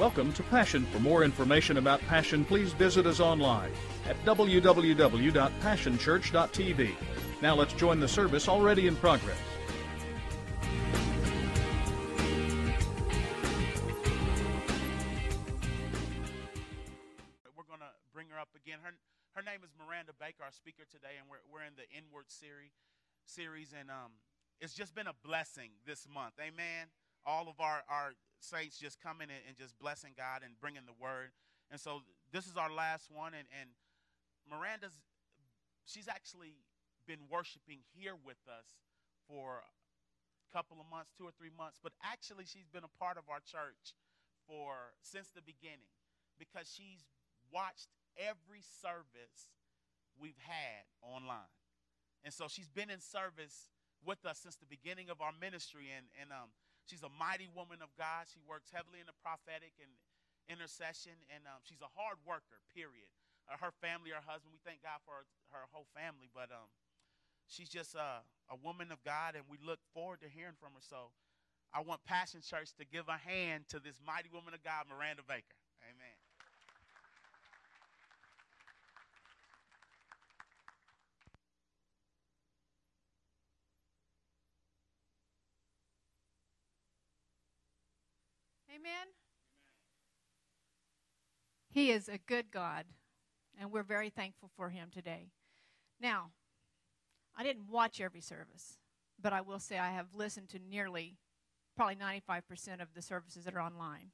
Welcome 0.00 0.32
to 0.32 0.42
Passion. 0.44 0.86
For 0.86 0.98
more 0.98 1.22
information 1.24 1.76
about 1.76 2.00
Passion, 2.08 2.46
please 2.46 2.72
visit 2.72 3.04
us 3.04 3.20
online 3.20 3.70
at 4.06 4.16
www.passionchurch.tv. 4.24 6.94
Now 7.42 7.54
let's 7.54 7.74
join 7.74 8.00
the 8.00 8.08
service 8.08 8.48
already 8.48 8.86
in 8.86 8.96
progress. 8.96 9.36
We're 17.54 17.64
going 17.68 17.80
to 17.80 17.92
bring 18.14 18.30
her 18.30 18.40
up 18.40 18.48
again. 18.56 18.78
Her, 18.82 18.94
her 19.34 19.42
name 19.42 19.60
is 19.62 19.68
Miranda 19.78 20.12
Baker, 20.18 20.44
our 20.44 20.50
speaker 20.50 20.84
today, 20.90 21.18
and 21.20 21.28
we're, 21.28 21.42
we're 21.52 21.64
in 21.66 21.74
the 21.76 21.84
Inward 21.94 22.24
series, 22.28 22.72
series 23.26 23.74
and 23.78 23.90
um, 23.90 24.12
it's 24.62 24.72
just 24.72 24.94
been 24.94 25.08
a 25.08 25.14
blessing 25.22 25.72
this 25.86 26.08
month. 26.10 26.40
Amen. 26.40 26.88
All 27.26 27.48
of 27.48 27.60
our, 27.60 27.82
our 27.88 28.12
saints 28.38 28.78
just 28.78 29.00
coming 29.00 29.28
and, 29.28 29.42
and 29.46 29.56
just 29.56 29.78
blessing 29.78 30.12
God 30.16 30.42
and 30.44 30.54
bringing 30.60 30.86
the 30.86 30.96
word. 30.96 31.30
And 31.70 31.80
so 31.80 32.02
this 32.32 32.46
is 32.46 32.56
our 32.56 32.72
last 32.72 33.10
one, 33.10 33.32
and, 33.34 33.46
and 33.60 33.70
Miranda's, 34.48 34.98
she's 35.84 36.08
actually 36.08 36.54
been 37.06 37.20
worshiping 37.30 37.80
here 37.94 38.14
with 38.14 38.40
us 38.48 38.82
for 39.28 39.62
a 39.62 40.50
couple 40.52 40.78
of 40.80 40.86
months, 40.90 41.12
two 41.16 41.24
or 41.24 41.34
three 41.34 41.52
months, 41.56 41.78
but 41.82 41.92
actually 42.02 42.44
she's 42.44 42.66
been 42.66 42.82
a 42.82 42.94
part 42.98 43.18
of 43.18 43.30
our 43.30 43.38
church 43.38 43.94
for 44.46 44.94
since 45.02 45.30
the 45.30 45.42
beginning 45.42 45.94
because 46.38 46.66
she's 46.66 47.06
watched 47.52 47.90
every 48.18 48.62
service 48.62 49.54
we've 50.18 50.38
had 50.42 50.86
online. 51.02 51.54
And 52.24 52.34
so 52.34 52.48
she's 52.48 52.68
been 52.68 52.90
in 52.90 53.00
service 53.00 53.70
with 54.04 54.24
us 54.26 54.38
since 54.42 54.56
the 54.56 54.66
beginning 54.68 55.08
of 55.08 55.20
our 55.20 55.32
ministry. 55.32 55.88
And, 55.94 56.06
and 56.20 56.30
um, 56.32 56.50
she's 56.90 57.06
a 57.06 57.14
mighty 57.14 57.46
woman 57.54 57.78
of 57.78 57.94
God. 57.94 58.26
She 58.26 58.42
works 58.42 58.74
heavily 58.74 58.98
in 58.98 59.06
the 59.06 59.14
prophetic 59.22 59.78
and 59.78 59.94
intercession. 60.50 61.14
And 61.30 61.46
um, 61.46 61.62
she's 61.62 61.78
a 61.78 61.92
hard 61.94 62.18
worker, 62.26 62.58
period. 62.74 63.06
Uh, 63.46 63.62
her 63.62 63.70
family, 63.78 64.10
her 64.10 64.26
husband, 64.26 64.50
we 64.50 64.58
thank 64.66 64.82
God 64.82 64.98
for 65.06 65.22
her, 65.22 65.26
her 65.54 65.70
whole 65.70 65.86
family. 65.94 66.26
But 66.34 66.50
um, 66.50 66.66
she's 67.46 67.70
just 67.70 67.94
a, 67.94 68.26
a 68.50 68.58
woman 68.58 68.90
of 68.90 68.98
God, 69.06 69.38
and 69.38 69.46
we 69.46 69.62
look 69.62 69.78
forward 69.94 70.18
to 70.26 70.28
hearing 70.28 70.58
from 70.58 70.74
her. 70.74 70.82
So 70.82 71.14
I 71.70 71.86
want 71.86 72.02
Passion 72.02 72.42
Church 72.42 72.74
to 72.82 72.84
give 72.84 73.06
a 73.06 73.18
hand 73.22 73.70
to 73.70 73.78
this 73.78 74.02
mighty 74.02 74.28
woman 74.34 74.58
of 74.58 74.66
God, 74.66 74.90
Miranda 74.90 75.22
Baker. 75.22 75.54
Amen. 75.86 76.18
Amen. 88.74 89.06
He 91.72 91.90
is 91.90 92.08
a 92.08 92.18
good 92.18 92.50
God, 92.50 92.84
and 93.58 93.72
we're 93.72 93.82
very 93.82 94.10
thankful 94.10 94.50
for 94.56 94.70
him 94.70 94.88
today. 94.92 95.30
Now, 96.00 96.30
I 97.36 97.42
didn't 97.42 97.70
watch 97.70 98.00
every 98.00 98.20
service, 98.20 98.78
but 99.20 99.32
I 99.32 99.40
will 99.40 99.58
say 99.58 99.78
I 99.78 99.90
have 99.90 100.14
listened 100.14 100.48
to 100.50 100.58
nearly, 100.58 101.16
probably 101.76 101.96
95% 101.96 102.80
of 102.80 102.94
the 102.94 103.02
services 103.02 103.44
that 103.44 103.54
are 103.54 103.60
online. 103.60 104.10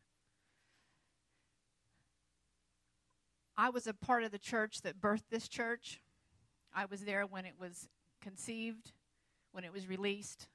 I 3.56 3.70
was 3.70 3.86
a 3.86 3.94
part 3.94 4.24
of 4.24 4.32
the 4.32 4.38
church 4.38 4.82
that 4.82 5.00
birthed 5.00 5.28
this 5.30 5.48
church. 5.48 6.00
I 6.74 6.84
was 6.84 7.02
there 7.02 7.24
when 7.24 7.46
it 7.46 7.54
was 7.58 7.88
conceived, 8.20 8.92
when 9.52 9.64
it 9.64 9.72
was 9.72 9.88
released. 9.88 10.48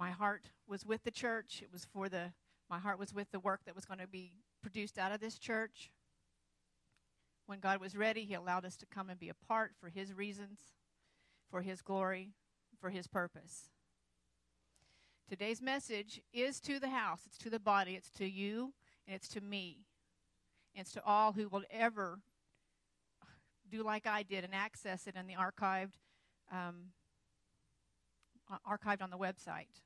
My 0.00 0.12
heart 0.12 0.44
was 0.66 0.86
with 0.86 1.04
the 1.04 1.10
church. 1.10 1.60
It 1.62 1.70
was 1.70 1.84
for 1.84 2.08
the 2.08 2.32
my 2.70 2.78
heart 2.78 2.98
was 2.98 3.12
with 3.12 3.30
the 3.32 3.38
work 3.38 3.60
that 3.66 3.74
was 3.74 3.84
going 3.84 3.98
to 3.98 4.06
be 4.06 4.32
produced 4.62 4.96
out 4.96 5.12
of 5.12 5.20
this 5.20 5.38
church. 5.38 5.90
When 7.44 7.60
God 7.60 7.82
was 7.82 7.94
ready, 7.94 8.24
he 8.24 8.32
allowed 8.32 8.64
us 8.64 8.76
to 8.78 8.86
come 8.86 9.10
and 9.10 9.20
be 9.20 9.28
a 9.28 9.34
part 9.34 9.72
for 9.78 9.90
his 9.90 10.14
reasons, 10.14 10.60
for 11.50 11.60
his 11.60 11.82
glory, 11.82 12.30
for 12.80 12.88
his 12.88 13.08
purpose. 13.08 13.68
Today's 15.28 15.60
message 15.60 16.22
is 16.32 16.60
to 16.60 16.80
the 16.80 16.88
house, 16.88 17.20
it's 17.26 17.36
to 17.38 17.50
the 17.50 17.60
body, 17.60 17.92
it's 17.92 18.10
to 18.12 18.26
you, 18.26 18.72
and 19.06 19.14
it's 19.14 19.28
to 19.28 19.42
me. 19.42 19.84
It's 20.74 20.92
to 20.92 21.04
all 21.04 21.32
who 21.32 21.48
will 21.48 21.64
ever 21.70 22.20
do 23.70 23.82
like 23.82 24.06
I 24.06 24.22
did 24.22 24.44
and 24.44 24.54
access 24.54 25.06
it 25.06 25.14
in 25.14 25.26
the 25.26 25.34
archived 25.34 25.98
um, 26.50 26.92
archived 28.66 29.02
on 29.02 29.10
the 29.10 29.18
website. 29.18 29.82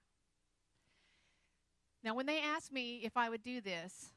Now, 2.05 2.15
when 2.15 2.27
they 2.27 2.39
asked 2.39 2.71
me 2.71 3.01
if 3.03 3.17
I 3.17 3.31
would 3.31 3.43
do 3.43 3.63
this, 3.63 4.13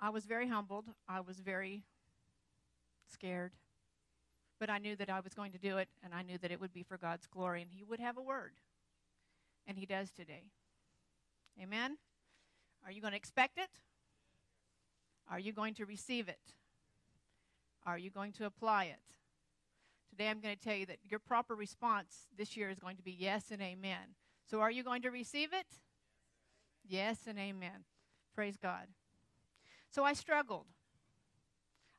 I 0.00 0.08
was 0.08 0.24
very 0.24 0.48
humbled. 0.48 0.86
I 1.06 1.20
was 1.20 1.38
very 1.38 1.82
scared. 3.12 3.52
But 4.58 4.70
I 4.70 4.78
knew 4.78 4.96
that 4.96 5.10
I 5.10 5.20
was 5.20 5.34
going 5.34 5.52
to 5.52 5.58
do 5.58 5.76
it, 5.76 5.88
and 6.02 6.14
I 6.14 6.22
knew 6.22 6.38
that 6.38 6.50
it 6.50 6.58
would 6.58 6.72
be 6.72 6.82
for 6.82 6.96
God's 6.96 7.26
glory, 7.26 7.60
and 7.60 7.70
He 7.70 7.84
would 7.84 8.00
have 8.00 8.16
a 8.16 8.22
word. 8.22 8.52
And 9.66 9.76
He 9.76 9.84
does 9.84 10.10
today. 10.10 10.44
Amen? 11.62 11.98
Are 12.82 12.90
you 12.90 13.02
going 13.02 13.12
to 13.12 13.18
expect 13.18 13.58
it? 13.58 13.68
Are 15.30 15.38
you 15.38 15.52
going 15.52 15.74
to 15.74 15.84
receive 15.84 16.28
it? 16.28 16.54
Are 17.84 17.98
you 17.98 18.08
going 18.08 18.32
to 18.32 18.46
apply 18.46 18.84
it? 18.84 19.00
Today 20.08 20.28
I'm 20.28 20.40
going 20.40 20.56
to 20.56 20.60
tell 20.60 20.74
you 20.74 20.86
that 20.86 20.98
your 21.04 21.18
proper 21.18 21.54
response 21.54 22.28
this 22.38 22.56
year 22.56 22.70
is 22.70 22.78
going 22.78 22.96
to 22.96 23.02
be 23.02 23.14
yes 23.18 23.50
and 23.50 23.60
amen. 23.60 24.14
So 24.48 24.60
are 24.60 24.70
you 24.70 24.82
going 24.82 25.02
to 25.02 25.10
receive 25.10 25.52
it? 25.52 25.66
Yes 26.88 27.18
and 27.26 27.38
amen. 27.38 27.84
Praise 28.34 28.56
God. 28.56 28.86
So 29.90 30.04
I 30.04 30.12
struggled. 30.12 30.66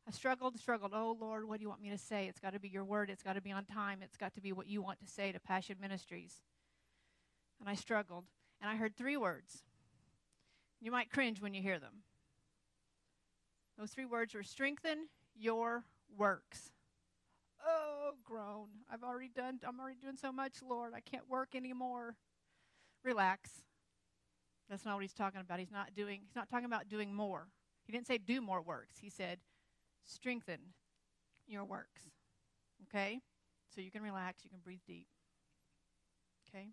I 0.08 0.12
struggled, 0.12 0.58
struggled. 0.58 0.92
Oh, 0.94 1.18
Lord, 1.20 1.48
what 1.48 1.58
do 1.58 1.64
you 1.64 1.70
want 1.70 1.82
me 1.82 1.90
to 1.90 1.98
say? 1.98 2.28
It's 2.28 2.40
got 2.40 2.54
to 2.54 2.60
be 2.60 2.70
your 2.70 2.86
word. 2.86 3.10
It's 3.10 3.24
got 3.24 3.34
to 3.34 3.42
be 3.42 3.52
on 3.52 3.66
time. 3.66 4.00
It's 4.02 4.16
got 4.16 4.34
to 4.36 4.42
be 4.42 4.54
what 4.54 4.68
you 4.68 4.82
want 4.82 5.00
to 5.02 5.08
say 5.12 5.34
to 5.34 5.40
Passion 5.40 5.76
Ministries. 5.82 6.36
And 7.60 7.68
I 7.68 7.76
struggled. 7.76 8.26
And 8.62 8.72
I 8.72 8.76
heard 8.76 8.96
three 8.96 9.18
words. 9.18 9.64
You 10.80 10.92
might 10.92 11.12
cringe 11.12 11.42
when 11.42 11.54
you 11.54 11.62
hear 11.62 11.80
them. 11.80 12.04
Those 13.78 13.92
three 13.92 14.06
words 14.06 14.34
were 14.34 14.44
strengthen 14.44 15.10
your 15.36 15.84
works. 16.18 16.72
Oh, 17.68 18.12
groan. 18.24 18.68
I've 18.92 19.04
already 19.04 19.30
done, 19.30 19.60
I'm 19.68 19.80
already 19.80 19.98
doing 20.02 20.16
so 20.16 20.32
much, 20.32 20.54
Lord. 20.68 20.94
I 20.96 21.02
can't 21.02 21.30
work 21.30 21.50
anymore. 21.54 22.16
Relax. 23.08 23.50
That's 24.70 24.84
not 24.84 24.96
what 24.96 25.02
he's 25.02 25.14
talking 25.14 25.40
about. 25.40 25.60
He's 25.60 25.72
not 25.72 25.96
doing, 25.96 26.20
he's 26.26 26.36
not 26.36 26.50
talking 26.50 26.66
about 26.66 26.90
doing 26.90 27.14
more. 27.14 27.48
He 27.86 27.94
didn't 27.94 28.06
say 28.06 28.18
do 28.18 28.42
more 28.42 28.62
works. 28.62 28.98
He 29.00 29.10
said 29.10 29.40
strengthen 30.04 30.60
your 31.48 31.64
works. 31.64 32.02
Okay? 32.84 33.22
So 33.74 33.80
you 33.80 33.92
can 33.92 34.04
relax, 34.04 34.44
you 34.44 34.50
can 34.50 34.60
breathe 34.60 34.82
deep. 34.86 35.08
Okay? 36.50 36.68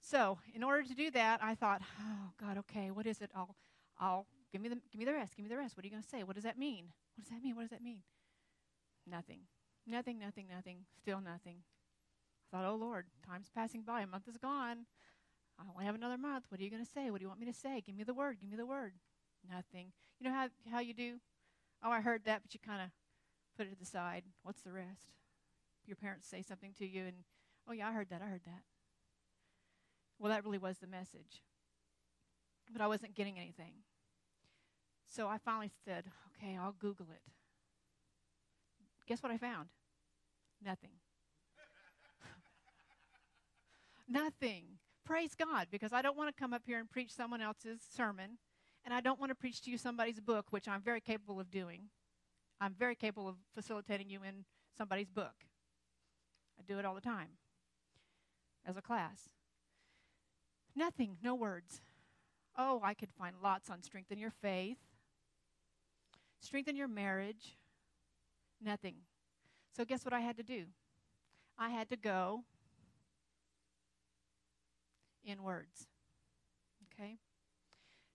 So, 0.00 0.38
in 0.54 0.62
order 0.62 0.84
to 0.84 0.94
do 0.94 1.10
that, 1.10 1.40
I 1.42 1.56
thought, 1.56 1.82
oh 2.00 2.30
God, 2.40 2.58
okay, 2.58 2.92
what 2.92 3.06
is 3.06 3.20
it? 3.20 3.30
I'll 3.34 3.56
I'll 3.98 4.26
give 4.52 4.60
me 4.60 4.68
the 4.68 4.76
give 4.92 5.00
me 5.00 5.04
the 5.04 5.14
rest, 5.14 5.34
give 5.34 5.44
me 5.44 5.48
the 5.48 5.56
rest. 5.56 5.76
What 5.76 5.84
are 5.84 5.86
you 5.86 5.90
going 5.90 6.02
to 6.02 6.08
say? 6.08 6.22
What 6.22 6.36
does 6.36 6.44
that 6.44 6.58
mean? 6.58 6.92
What 7.16 7.24
does 7.24 7.30
that 7.30 7.42
mean? 7.42 7.56
What 7.56 7.62
does 7.62 7.70
that 7.70 7.82
mean? 7.82 8.02
Nothing. 9.04 9.40
Nothing, 9.86 10.18
nothing, 10.18 10.46
nothing. 10.48 10.78
Still 11.00 11.20
nothing. 11.20 11.56
Thought, 12.54 12.66
oh 12.66 12.76
Lord, 12.76 13.06
time's 13.26 13.50
passing 13.52 13.82
by. 13.82 14.02
A 14.02 14.06
month 14.06 14.28
is 14.28 14.36
gone. 14.36 14.86
I 15.58 15.64
only 15.72 15.84
have 15.86 15.96
another 15.96 16.16
month. 16.16 16.44
What 16.48 16.60
are 16.60 16.62
you 16.62 16.70
going 16.70 16.84
to 16.84 16.88
say? 16.88 17.10
What 17.10 17.18
do 17.18 17.24
you 17.24 17.28
want 17.28 17.40
me 17.40 17.46
to 17.46 17.52
say? 17.52 17.82
Give 17.84 17.96
me 17.96 18.04
the 18.04 18.14
word. 18.14 18.38
Give 18.40 18.48
me 18.48 18.56
the 18.56 18.64
word. 18.64 18.92
Nothing. 19.50 19.90
You 20.20 20.28
know 20.28 20.32
how, 20.32 20.46
how 20.70 20.78
you 20.78 20.94
do? 20.94 21.16
Oh, 21.82 21.90
I 21.90 22.00
heard 22.00 22.24
that, 22.26 22.42
but 22.42 22.54
you 22.54 22.60
kind 22.64 22.80
of 22.80 22.90
put 23.56 23.66
it 23.66 23.70
to 23.70 23.76
the 23.76 23.84
side. 23.84 24.22
What's 24.44 24.62
the 24.62 24.70
rest? 24.70 25.14
Your 25.84 25.96
parents 25.96 26.28
say 26.28 26.42
something 26.42 26.72
to 26.78 26.86
you, 26.86 27.06
and 27.06 27.16
oh, 27.68 27.72
yeah, 27.72 27.88
I 27.88 27.92
heard 27.92 28.10
that. 28.10 28.22
I 28.22 28.26
heard 28.26 28.44
that. 28.46 28.62
Well, 30.20 30.30
that 30.30 30.44
really 30.44 30.58
was 30.58 30.78
the 30.78 30.86
message. 30.86 31.42
But 32.72 32.82
I 32.82 32.86
wasn't 32.86 33.16
getting 33.16 33.36
anything. 33.36 33.82
So 35.08 35.26
I 35.26 35.38
finally 35.38 35.72
said, 35.84 36.04
okay, 36.38 36.56
I'll 36.56 36.76
Google 36.78 37.06
it. 37.10 37.32
Guess 39.08 39.24
what 39.24 39.32
I 39.32 39.38
found? 39.38 39.70
Nothing. 40.64 40.90
Nothing. 44.08 44.64
Praise 45.04 45.34
God, 45.34 45.68
because 45.70 45.92
I 45.92 46.02
don't 46.02 46.16
want 46.16 46.34
to 46.34 46.40
come 46.40 46.52
up 46.52 46.62
here 46.64 46.78
and 46.78 46.90
preach 46.90 47.12
someone 47.12 47.40
else's 47.40 47.80
sermon, 47.94 48.38
and 48.84 48.94
I 48.94 49.00
don't 49.00 49.20
want 49.20 49.30
to 49.30 49.34
preach 49.34 49.62
to 49.62 49.70
you 49.70 49.78
somebody's 49.78 50.20
book, 50.20 50.46
which 50.50 50.68
I'm 50.68 50.80
very 50.80 51.00
capable 51.00 51.40
of 51.40 51.50
doing. 51.50 51.88
I'm 52.60 52.74
very 52.74 52.94
capable 52.94 53.28
of 53.28 53.36
facilitating 53.54 54.08
you 54.08 54.22
in 54.22 54.44
somebody's 54.76 55.10
book. 55.10 55.34
I 56.58 56.62
do 56.66 56.78
it 56.78 56.84
all 56.84 56.94
the 56.94 57.00
time 57.00 57.28
as 58.66 58.76
a 58.76 58.82
class. 58.82 59.28
Nothing, 60.74 61.18
no 61.22 61.34
words. 61.34 61.82
Oh, 62.56 62.80
I 62.82 62.94
could 62.94 63.10
find 63.18 63.36
lots 63.42 63.68
on 63.68 63.82
strengthen 63.82 64.18
your 64.18 64.30
faith, 64.30 64.78
strengthen 66.40 66.76
your 66.76 66.88
marriage. 66.88 67.58
Nothing. 68.62 68.94
So, 69.76 69.84
guess 69.84 70.04
what 70.04 70.14
I 70.14 70.20
had 70.20 70.36
to 70.36 70.42
do? 70.42 70.66
I 71.58 71.68
had 71.70 71.90
to 71.90 71.96
go 71.96 72.44
in 75.24 75.42
words. 75.42 75.88
Okay? 76.92 77.18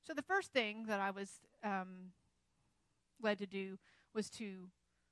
So 0.05 0.13
the 0.13 0.21
first 0.21 0.51
thing 0.51 0.85
that 0.87 0.99
I 0.99 1.11
was 1.11 1.39
um, 1.63 2.13
led 3.21 3.37
to 3.39 3.45
do 3.45 3.77
was 4.13 4.29
to 4.31 4.69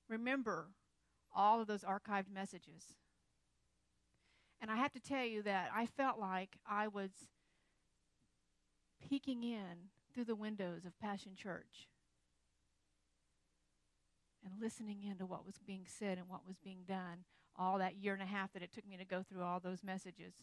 remember 0.10 0.70
all 1.36 1.62
of 1.62 1.68
those 1.68 1.84
archived 1.84 2.32
messages. 2.34 2.96
And 4.60 4.72
I 4.72 4.76
have 4.78 4.92
to 4.94 5.00
tell 5.00 5.26
you 5.26 5.44
that 5.44 5.70
I 5.76 5.86
felt 5.86 6.20
like 6.20 6.58
I 6.68 6.88
was 6.88 7.12
peeking 9.08 9.44
in 9.44 9.92
through 10.14 10.26
the 10.26 10.36
windows 10.36 10.86
of 10.86 10.98
Passion 11.00 11.34
Church 11.36 11.88
and 14.44 14.54
listening 14.60 15.04
in 15.04 15.18
to 15.18 15.26
what 15.26 15.46
was 15.46 15.60
being 15.66 15.86
said 15.86 16.18
and 16.18 16.28
what 16.28 16.48
was 16.48 16.58
being 16.58 16.84
done 16.88 17.26
all 17.56 17.78
that 17.80 17.98
year 17.98 18.14
and 18.14 18.22
a 18.22 18.26
half 18.26 18.54
that 18.54 18.62
it 18.62 18.72
took 18.72 18.88
me 18.88 18.98
to 18.98 19.06
go 19.06 19.24
through 19.24 19.44
all 19.44 19.60
those 19.60 19.84
messages. 19.84 20.34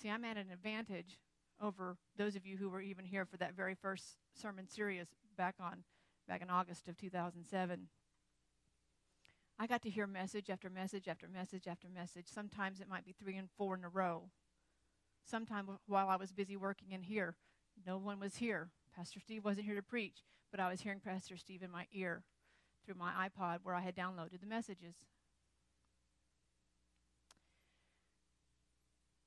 See, 0.00 0.10
I'm 0.10 0.24
at 0.24 0.36
an 0.36 0.50
advantage 0.52 1.18
over 1.60 1.96
those 2.18 2.36
of 2.36 2.44
you 2.44 2.58
who 2.58 2.68
were 2.68 2.82
even 2.82 3.06
here 3.06 3.24
for 3.24 3.38
that 3.38 3.54
very 3.54 3.74
first 3.74 4.18
sermon 4.34 4.68
series 4.68 5.06
back 5.38 5.54
on 5.58 5.84
back 6.28 6.42
in 6.42 6.50
August 6.50 6.86
of 6.88 6.98
2007. 6.98 7.88
I 9.58 9.66
got 9.66 9.80
to 9.82 9.90
hear 9.90 10.06
message 10.06 10.50
after 10.50 10.68
message 10.68 11.08
after 11.08 11.28
message 11.28 11.66
after 11.66 11.88
message. 11.88 12.26
Sometimes 12.26 12.80
it 12.80 12.88
might 12.88 13.06
be 13.06 13.14
three 13.18 13.36
and 13.36 13.48
four 13.56 13.74
in 13.74 13.84
a 13.84 13.88
row. 13.88 14.24
Sometime 15.24 15.66
while 15.86 16.08
I 16.10 16.16
was 16.16 16.30
busy 16.30 16.56
working 16.56 16.90
in 16.90 17.02
here, 17.02 17.36
no 17.86 17.96
one 17.96 18.20
was 18.20 18.36
here. 18.36 18.68
Pastor 18.94 19.18
Steve 19.18 19.44
wasn't 19.44 19.66
here 19.66 19.76
to 19.76 19.82
preach, 19.82 20.24
but 20.50 20.60
I 20.60 20.68
was 20.68 20.82
hearing 20.82 21.00
Pastor 21.00 21.38
Steve 21.38 21.62
in 21.62 21.70
my 21.70 21.86
ear 21.92 22.22
through 22.84 22.96
my 22.96 23.28
iPod 23.28 23.60
where 23.62 23.74
I 23.74 23.80
had 23.80 23.96
downloaded 23.96 24.40
the 24.40 24.46
messages. 24.46 24.96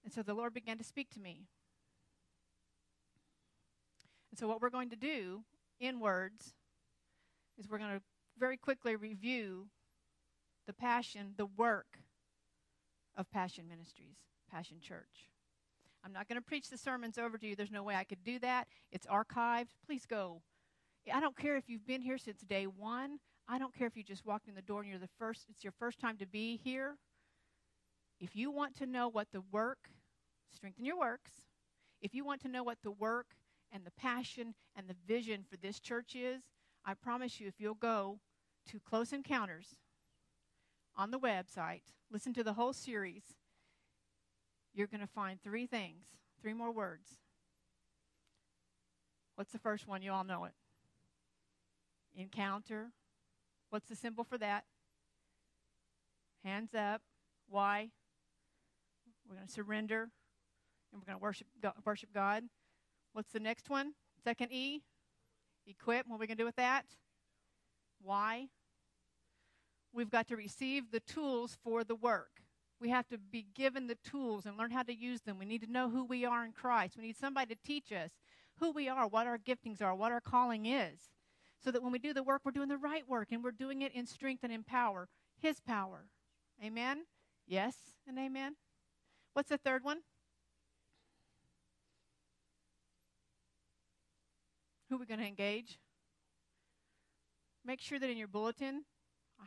And 0.10 0.14
so 0.16 0.24
the 0.24 0.34
Lord 0.34 0.56
began 0.56 0.80
to 0.80 0.84
speak 0.84 1.12
to 1.12 1.20
me. 1.20 1.46
And 4.32 4.40
so, 4.40 4.48
what 4.48 4.60
we're 4.60 4.72
going 4.72 4.90
to 4.90 4.96
do 4.96 5.44
in 5.80 6.00
words 6.00 6.56
is 7.60 7.70
we're 7.70 7.78
going 7.78 7.92
to 7.92 8.02
very 8.40 8.58
quickly 8.58 8.96
review 8.96 9.68
the 10.66 10.74
passion, 10.74 11.36
the 11.38 11.46
work 11.46 12.00
of 13.16 13.30
Passion 13.30 13.68
Ministries, 13.70 14.18
Passion 14.52 14.78
Church. 14.82 15.30
I'm 16.04 16.12
not 16.12 16.28
going 16.28 16.42
to 16.42 16.44
preach 16.44 16.72
the 16.72 16.78
sermons 16.80 17.20
over 17.20 17.38
to 17.38 17.46
you. 17.46 17.56
There's 17.56 17.70
no 17.70 17.84
way 17.84 17.94
I 17.94 18.04
could 18.04 18.24
do 18.24 18.40
that. 18.40 18.68
It's 18.92 19.06
archived. 19.06 19.76
Please 19.86 20.08
go. 20.08 20.42
I 21.14 21.20
don't 21.20 21.38
care 21.38 21.56
if 21.56 21.70
you've 21.70 21.86
been 21.86 22.02
here 22.02 22.18
since 22.18 22.42
day 22.42 22.66
one. 22.66 23.20
I 23.48 23.60
don't 23.60 23.76
care 23.78 23.86
if 23.86 23.96
you 23.96 24.02
just 24.02 24.26
walked 24.26 24.48
in 24.48 24.56
the 24.56 24.64
door 24.64 24.82
and 24.82 24.90
you're 24.90 24.98
the 24.98 25.08
first, 25.20 25.46
it's 25.52 25.64
your 25.64 25.74
first 25.78 26.00
time 26.00 26.18
to 26.18 26.26
be 26.26 26.60
here. 26.64 26.98
If 28.20 28.36
you 28.36 28.50
want 28.50 28.76
to 28.78 28.88
know 28.88 29.08
what 29.08 29.28
the 29.32 29.42
work, 29.52 29.78
strengthen 30.54 30.86
your 30.86 30.98
works. 30.98 31.32
If 32.02 32.14
you 32.14 32.24
want 32.24 32.42
to 32.42 32.48
know 32.48 32.64
what 32.64 32.80
the 32.84 32.92
work 32.92 33.36
and 33.72 33.86
the 33.86 33.92
passion 33.92 34.56
and 34.76 34.88
the 34.88 34.96
vision 35.08 35.44
for 35.50 35.58
this 35.58 35.80
church 35.80 36.16
is, 36.16 36.44
I 36.86 36.94
promise 36.94 37.40
you, 37.40 37.48
if 37.48 37.60
you'll 37.60 37.74
go 37.74 38.20
to 38.72 38.80
Close 38.80 39.12
Encounters 39.12 39.76
on 40.96 41.12
the 41.12 41.20
website, 41.20 41.82
listen 42.12 42.34
to 42.34 42.44
the 42.44 42.54
whole 42.54 42.74
series, 42.74 43.24
you're 44.74 44.88
going 44.88 45.02
to 45.02 45.08
find 45.08 45.42
three 45.42 45.66
things, 45.68 46.06
three 46.42 46.54
more 46.54 46.72
words. 46.72 47.18
What's 49.36 49.52
the 49.52 49.60
first 49.60 49.88
one? 49.88 50.02
You 50.02 50.12
all 50.12 50.24
know 50.24 50.46
it. 50.46 50.54
Encounter. 52.16 52.92
What's 53.70 53.88
the 53.88 53.96
symbol 53.96 54.24
for 54.24 54.38
that? 54.38 54.66
Hands 56.44 56.74
up. 56.74 57.02
Why? 57.48 57.90
We're 59.28 59.36
going 59.36 59.48
to 59.48 59.54
surrender 59.54 60.10
and 60.92 61.02
we're 61.02 61.06
going 61.06 61.18
to 61.18 61.24
worship 61.24 61.48
God, 61.62 61.74
worship 61.86 62.10
God. 62.14 62.44
What's 63.14 63.32
the 63.32 63.40
next 63.40 63.70
one? 63.70 63.94
Second 64.24 64.52
E. 64.52 64.82
Equip. 65.68 66.08
What 66.08 66.16
are 66.16 66.20
we 66.20 66.28
going 66.28 66.38
to 66.38 66.42
do 66.42 66.46
with 66.46 66.56
that? 66.56 66.86
Why? 68.02 68.48
We've 69.94 70.10
got 70.10 70.28
to 70.28 70.36
receive 70.36 70.92
the 70.92 71.00
tools 71.00 71.58
for 71.64 71.84
the 71.84 71.96
work. 71.96 72.42
We 72.80 72.90
have 72.90 73.08
to 73.10 73.18
be 73.18 73.46
given 73.56 73.88
the 73.88 73.98
tools 74.04 74.46
and 74.46 74.58
learn 74.58 74.72
how 74.72 74.84
to 74.84 74.96
use 74.96 75.22
them. 75.22 75.38
We 75.38 75.46
need 75.46 75.64
to 75.64 75.72
know 75.72 75.90
who 75.90 76.06
we 76.06 76.26
are 76.26 76.46
in 76.46 76.54
Christ. 76.54 76.96
We 76.96 77.04
need 77.04 77.18
somebody 77.18 77.54
to 77.54 77.62
teach 77.62 77.92
us 77.92 78.12
who 78.60 78.72
we 78.72 78.88
are, 78.88 79.08
what 79.08 79.28
our 79.28 79.38
giftings 79.38 79.82
are, 79.82 79.96
what 79.96 80.12
our 80.12 80.22
calling 80.22 80.66
is, 80.66 81.12
so 81.64 81.72
that 81.72 81.82
when 81.82 81.92
we 81.92 82.00
do 82.00 82.14
the 82.14 82.24
work, 82.24 82.42
we're 82.44 82.52
doing 82.52 82.70
the 82.70 82.78
right 82.78 83.08
work 83.08 83.30
and 83.32 83.44
we're 83.44 83.52
doing 83.52 83.82
it 83.82 83.94
in 83.94 84.06
strength 84.06 84.44
and 84.44 84.54
in 84.54 84.64
power, 84.64 85.08
His 85.38 85.60
power. 85.60 86.06
Amen? 86.64 87.06
Yes 87.48 87.76
and 88.08 88.18
amen. 88.20 88.56
What's 89.34 89.50
the 89.50 89.58
third 89.58 89.84
one? 89.84 90.00
Who 94.90 94.96
are 94.96 95.00
we 95.00 95.06
going 95.06 95.20
to 95.20 95.26
engage? 95.26 95.80
Make 97.64 97.82
sure 97.82 98.00
that 98.00 98.10
in 98.10 98.18
your 98.18 98.28
bulletin, 98.28 98.86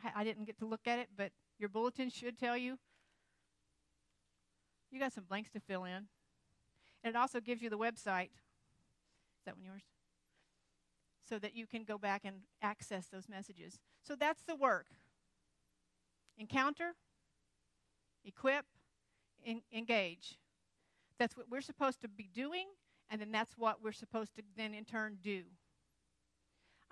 I, 0.03 0.21
I 0.21 0.23
didn't 0.23 0.45
get 0.45 0.57
to 0.59 0.65
look 0.65 0.87
at 0.87 0.99
it, 0.99 1.09
but 1.15 1.31
your 1.59 1.69
bulletin 1.69 2.09
should 2.09 2.37
tell 2.37 2.57
you 2.57 2.77
you 4.93 4.99
got 4.99 5.11
some 5.11 5.23
blanks 5.23 5.49
to 5.51 5.59
fill 5.59 5.85
in. 5.85 6.07
And 7.03 7.15
it 7.15 7.15
also 7.15 7.41
gives 7.41 7.61
you 7.61 7.69
the 7.69 7.77
website. 7.77 8.29
Is 8.29 9.45
that 9.45 9.55
one 9.55 9.65
yours? 9.65 9.81
So 11.27 11.39
that 11.39 11.55
you 11.55 11.65
can 11.65 11.83
go 11.83 11.97
back 11.97 12.21
and 12.23 12.41
access 12.61 13.07
those 13.07 13.27
messages. 13.27 13.79
So 14.03 14.15
that's 14.15 14.43
the 14.43 14.55
work. 14.55 14.85
Encounter, 16.37 16.93
equip, 18.23 18.65
en- 19.45 19.63
engage. 19.73 20.37
That's 21.17 21.35
what 21.35 21.49
we're 21.49 21.61
supposed 21.61 22.01
to 22.01 22.07
be 22.07 22.29
doing 22.31 22.67
and 23.09 23.19
then 23.21 23.31
that's 23.31 23.57
what 23.57 23.83
we're 23.83 23.91
supposed 23.91 24.35
to 24.35 24.41
then 24.57 24.73
in 24.73 24.85
turn 24.85 25.17
do. 25.21 25.43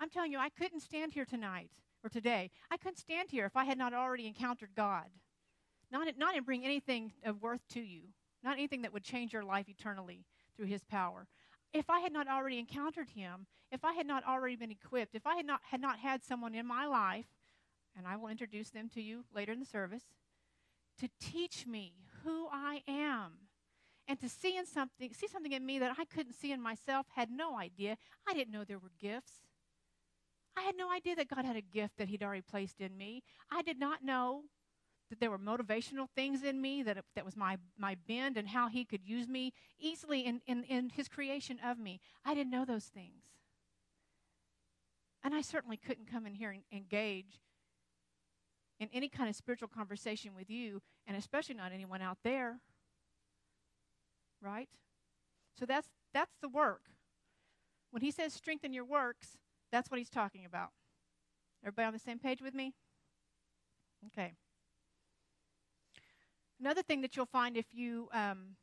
I'm 0.00 0.10
telling 0.10 0.32
you, 0.32 0.38
I 0.38 0.48
couldn't 0.48 0.80
stand 0.80 1.12
here 1.12 1.24
tonight 1.24 1.70
or 2.02 2.10
today. 2.10 2.50
I 2.70 2.76
couldn't 2.76 2.98
stand 2.98 3.30
here 3.30 3.46
if 3.46 3.56
I 3.56 3.64
had 3.64 3.78
not 3.78 3.94
already 3.94 4.26
encountered 4.26 4.70
God. 4.76 5.06
Not, 5.90 6.08
not 6.16 6.36
in 6.36 6.44
bring 6.44 6.64
anything 6.64 7.12
of 7.24 7.42
worth 7.42 7.66
to 7.70 7.80
you, 7.80 8.02
not 8.42 8.54
anything 8.54 8.82
that 8.82 8.92
would 8.92 9.04
change 9.04 9.32
your 9.32 9.44
life 9.44 9.68
eternally 9.68 10.24
through 10.56 10.66
His 10.66 10.82
power. 10.84 11.26
If 11.72 11.88
I 11.88 12.00
had 12.00 12.12
not 12.12 12.28
already 12.28 12.58
encountered 12.58 13.10
Him, 13.10 13.46
if 13.70 13.84
I 13.84 13.92
had 13.92 14.06
not 14.06 14.24
already 14.26 14.56
been 14.56 14.70
equipped, 14.70 15.14
if 15.14 15.26
I 15.26 15.36
had 15.36 15.46
not 15.46 15.60
had 15.70 15.80
not 15.80 15.98
had 15.98 16.22
someone 16.22 16.54
in 16.54 16.66
my 16.66 16.86
life, 16.86 17.26
and 17.96 18.06
I 18.06 18.16
will 18.16 18.28
introduce 18.28 18.70
them 18.70 18.88
to 18.94 19.02
you 19.02 19.24
later 19.34 19.52
in 19.52 19.60
the 19.60 19.66
service, 19.66 20.04
to 20.98 21.08
teach 21.20 21.66
me 21.66 21.94
who 22.24 22.48
I 22.50 22.82
am 22.86 23.32
and 24.08 24.20
to 24.20 24.28
seeing 24.28 24.64
something, 24.64 25.12
see 25.12 25.28
something 25.28 25.52
in 25.52 25.64
me 25.64 25.78
that 25.78 25.96
I 25.98 26.04
couldn't 26.04 26.34
see 26.34 26.52
in 26.52 26.60
myself, 26.60 27.06
had 27.14 27.30
no 27.30 27.58
idea. 27.58 27.96
I 28.28 28.34
didn't 28.34 28.52
know 28.52 28.64
there 28.64 28.78
were 28.78 28.90
gifts. 29.00 29.32
I 30.56 30.62
had 30.62 30.76
no 30.76 30.90
idea 30.90 31.16
that 31.16 31.28
God 31.28 31.44
had 31.44 31.56
a 31.56 31.62
gift 31.62 31.96
that 31.98 32.08
He'd 32.08 32.22
already 32.22 32.42
placed 32.42 32.80
in 32.80 32.96
me. 32.96 33.22
I 33.50 33.62
did 33.62 33.78
not 33.78 34.04
know 34.04 34.42
that 35.08 35.20
there 35.20 35.30
were 35.30 35.38
motivational 35.38 36.08
things 36.14 36.42
in 36.42 36.60
me, 36.60 36.82
that, 36.82 36.98
that 37.14 37.24
was 37.24 37.36
my, 37.36 37.58
my 37.78 37.96
bend 38.08 38.36
and 38.36 38.48
how 38.48 38.68
He 38.68 38.84
could 38.84 39.04
use 39.04 39.28
me 39.28 39.52
easily 39.78 40.26
in, 40.26 40.40
in, 40.46 40.64
in 40.64 40.90
His 40.90 41.08
creation 41.08 41.58
of 41.64 41.78
me. 41.78 42.00
I 42.24 42.34
didn't 42.34 42.50
know 42.50 42.64
those 42.64 42.86
things. 42.86 43.24
And 45.24 45.34
I 45.34 45.40
certainly 45.40 45.76
couldn't 45.76 46.10
come 46.10 46.26
in 46.26 46.34
here 46.34 46.50
and 46.50 46.62
engage 46.72 47.40
in 48.80 48.88
any 48.92 49.08
kind 49.08 49.28
of 49.30 49.36
spiritual 49.36 49.68
conversation 49.68 50.34
with 50.34 50.50
you, 50.50 50.82
and 51.06 51.16
especially 51.16 51.54
not 51.54 51.70
anyone 51.72 52.02
out 52.02 52.18
there 52.24 52.58
right? 54.42 54.68
So 55.58 55.66
that's 55.66 55.88
that's 56.12 56.36
the 56.40 56.48
work. 56.48 56.90
When 57.90 58.02
he 58.02 58.10
says 58.10 58.32
strengthen 58.32 58.72
your 58.72 58.84
works, 58.84 59.38
that's 59.70 59.90
what 59.90 59.98
he's 59.98 60.10
talking 60.10 60.44
about. 60.44 60.70
Everybody 61.62 61.86
on 61.86 61.92
the 61.92 61.98
same 61.98 62.18
page 62.18 62.42
with 62.42 62.54
me? 62.54 62.74
Okay. 64.06 64.34
Another 66.58 66.82
thing 66.82 67.00
that 67.02 67.16
you'll 67.16 67.26
find 67.26 67.56
if 67.56 67.66
you 67.72 68.08
um, 68.12 68.56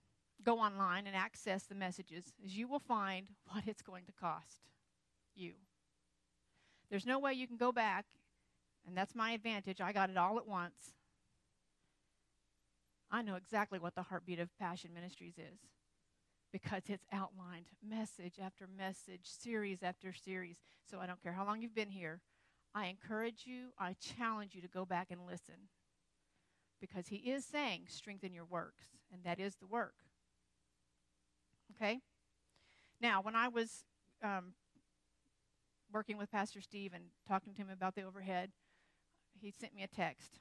go 0.44 0.60
online 0.60 1.08
and 1.08 1.16
access 1.16 1.64
the 1.64 1.76
messages 1.76 2.34
is 2.44 2.56
you 2.56 2.68
will 2.68 2.80
find 2.80 3.30
what 3.52 3.64
it's 3.68 3.82
going 3.82 4.06
to 4.06 4.12
cost 4.12 4.62
you. 5.36 5.54
There's 6.90 7.06
no 7.06 7.20
way 7.20 7.34
you 7.34 7.48
can 7.48 7.58
go 7.58 7.72
back, 7.72 8.06
and 8.88 8.98
that's 8.98 9.14
my 9.14 9.32
advantage. 9.32 9.80
I 9.80 9.92
got 9.92 10.10
it 10.10 10.18
all 10.18 10.38
at 10.38 10.48
once. 10.48 10.96
I 13.12 13.22
know 13.22 13.36
exactly 13.36 13.80
what 13.80 13.96
the 13.96 14.04
heartbeat 14.04 14.40
of 14.40 14.50
Passion 14.60 14.94
Ministries 14.94 15.38
is 15.38 15.60
because 16.52 16.84
it's 16.88 17.06
outlined 17.12 17.68
message 17.88 18.36
after 18.44 18.68
message, 18.68 19.22
series 19.24 19.84
after 19.84 20.14
series. 20.14 20.58
So 20.90 21.00
I 21.00 21.08
don't 21.08 21.22
care 21.22 21.34
how 21.34 21.46
long 21.46 21.62
you've 21.62 21.76
been 21.76 21.90
here. 21.90 22.22
I 22.74 22.88
encourage 22.88 23.44
you, 23.46 23.70
I 23.80 23.96
challenge 24.00 24.54
you 24.54 24.62
to 24.62 24.68
go 24.68 24.86
back 24.86 25.08
and 25.10 25.26
listen 25.26 25.70
because 26.80 27.08
he 27.08 27.18
is 27.18 27.46
saying, 27.46 27.86
strengthen 27.88 28.34
your 28.34 28.46
works, 28.46 28.86
and 29.12 29.24
that 29.24 29.40
is 29.40 29.56
the 29.56 29.68
work. 29.68 29.96
Okay? 31.76 32.00
Now, 33.02 33.22
when 33.22 33.36
I 33.36 33.48
was 33.48 33.84
um, 34.24 34.54
working 35.92 36.18
with 36.18 36.32
Pastor 36.32 36.62
Steve 36.62 36.94
and 36.94 37.06
talking 37.28 37.54
to 37.54 37.62
him 37.62 37.70
about 37.72 37.96
the 37.96 38.04
overhead, 38.04 38.52
he 39.34 39.52
sent 39.52 39.74
me 39.74 39.84
a 39.84 39.88
text, 39.88 40.40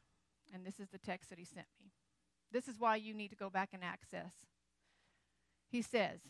and 0.52 0.64
this 0.66 0.78
is 0.78 0.88
the 0.88 0.98
text 0.98 1.30
that 1.30 1.38
he 1.38 1.44
sent 1.44 1.66
me. 1.82 1.92
This 2.52 2.68
is 2.68 2.78
why 2.78 2.96
you 2.96 3.14
need 3.14 3.28
to 3.28 3.36
go 3.36 3.50
back 3.50 3.70
and 3.72 3.84
access 3.84 4.32
he 5.70 5.82
says, 5.82 6.20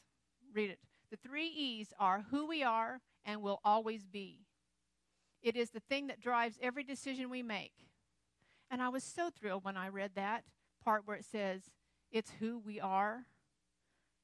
read 0.53 0.71
it. 0.71 0.79
The 1.11 1.17
three 1.17 1.47
E's 1.47 1.93
are 1.99 2.27
who 2.31 2.47
we 2.47 2.63
are 2.63 3.01
and 3.25 3.41
will 3.41 3.61
always 3.65 4.05
be. 4.07 4.41
It 5.43 5.57
is 5.57 5.71
the 5.71 5.81
thing 5.81 6.09
that 6.09 6.21
drives 6.21 6.59
every 6.61 6.83
decision 6.83 7.31
we 7.31 7.43
make. 7.43 7.73
And 8.71 8.83
I 8.83 8.89
was 8.89 9.05
so 9.05 9.31
thrilled 9.31 9.65
when 9.65 9.77
I 9.77 9.89
read 9.89 10.13
that 10.17 10.45
part 10.85 11.03
where 11.07 11.17
it 11.17 11.25
says, 11.25 11.63
it's 12.11 12.33
who 12.41 12.59
we 12.59 12.81
are. 12.81 13.27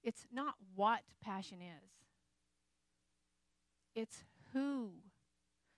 It's 0.03 0.27
not 0.33 0.55
what 0.75 1.01
passion 1.23 1.59
is, 1.63 1.91
it's 3.95 4.25
who. 4.53 4.91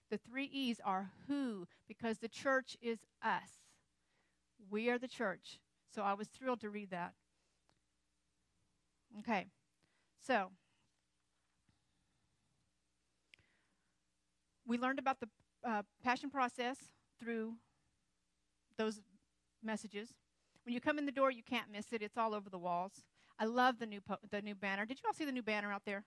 The 0.09 0.17
three 0.17 0.45
E's 0.45 0.79
are 0.85 1.11
who, 1.27 1.67
because 1.85 2.19
the 2.19 2.29
church 2.29 2.77
is 2.81 2.99
us. 3.21 3.49
We 4.69 4.89
are 4.89 4.97
the 4.97 5.07
church. 5.07 5.59
So 5.97 6.03
I 6.03 6.13
was 6.13 6.27
thrilled 6.27 6.61
to 6.61 6.69
read 6.69 6.91
that. 6.91 7.13
Okay, 9.17 9.47
so 10.21 10.51
we 14.67 14.77
learned 14.77 14.99
about 14.99 15.19
the 15.19 15.27
uh, 15.67 15.81
passion 16.03 16.29
process 16.29 16.77
through 17.19 17.55
those 18.77 19.01
messages. 19.63 20.13
When 20.65 20.75
you 20.75 20.79
come 20.79 20.99
in 20.99 21.07
the 21.07 21.11
door, 21.11 21.31
you 21.31 21.41
can't 21.41 21.71
miss 21.71 21.91
it. 21.91 22.03
It's 22.03 22.15
all 22.15 22.35
over 22.35 22.47
the 22.51 22.59
walls. 22.59 23.03
I 23.39 23.45
love 23.45 23.79
the 23.79 23.87
new 23.87 24.01
the 24.29 24.43
new 24.43 24.53
banner. 24.53 24.85
Did 24.85 24.99
you 24.99 25.07
all 25.07 25.15
see 25.15 25.25
the 25.25 25.31
new 25.31 25.41
banner 25.41 25.73
out 25.73 25.81
there? 25.83 26.03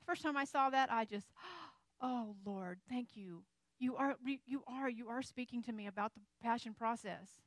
The 0.00 0.04
first 0.04 0.22
time 0.22 0.36
I 0.36 0.44
saw 0.44 0.68
that, 0.68 0.92
I 0.92 1.06
just, 1.06 1.28
oh 2.02 2.36
Lord, 2.44 2.80
thank 2.90 3.16
you. 3.16 3.44
You 3.78 3.96
are 3.96 4.16
you 4.44 4.64
are 4.66 4.90
you 4.90 5.08
are 5.08 5.22
speaking 5.22 5.62
to 5.62 5.72
me 5.72 5.86
about 5.86 6.12
the 6.12 6.20
passion 6.42 6.74
process. 6.74 7.40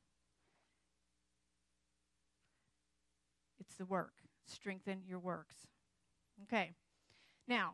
It's 3.65 3.75
the 3.75 3.85
work. 3.85 4.13
Strengthen 4.45 5.03
your 5.07 5.19
works. 5.19 5.55
Okay. 6.43 6.71
Now, 7.47 7.73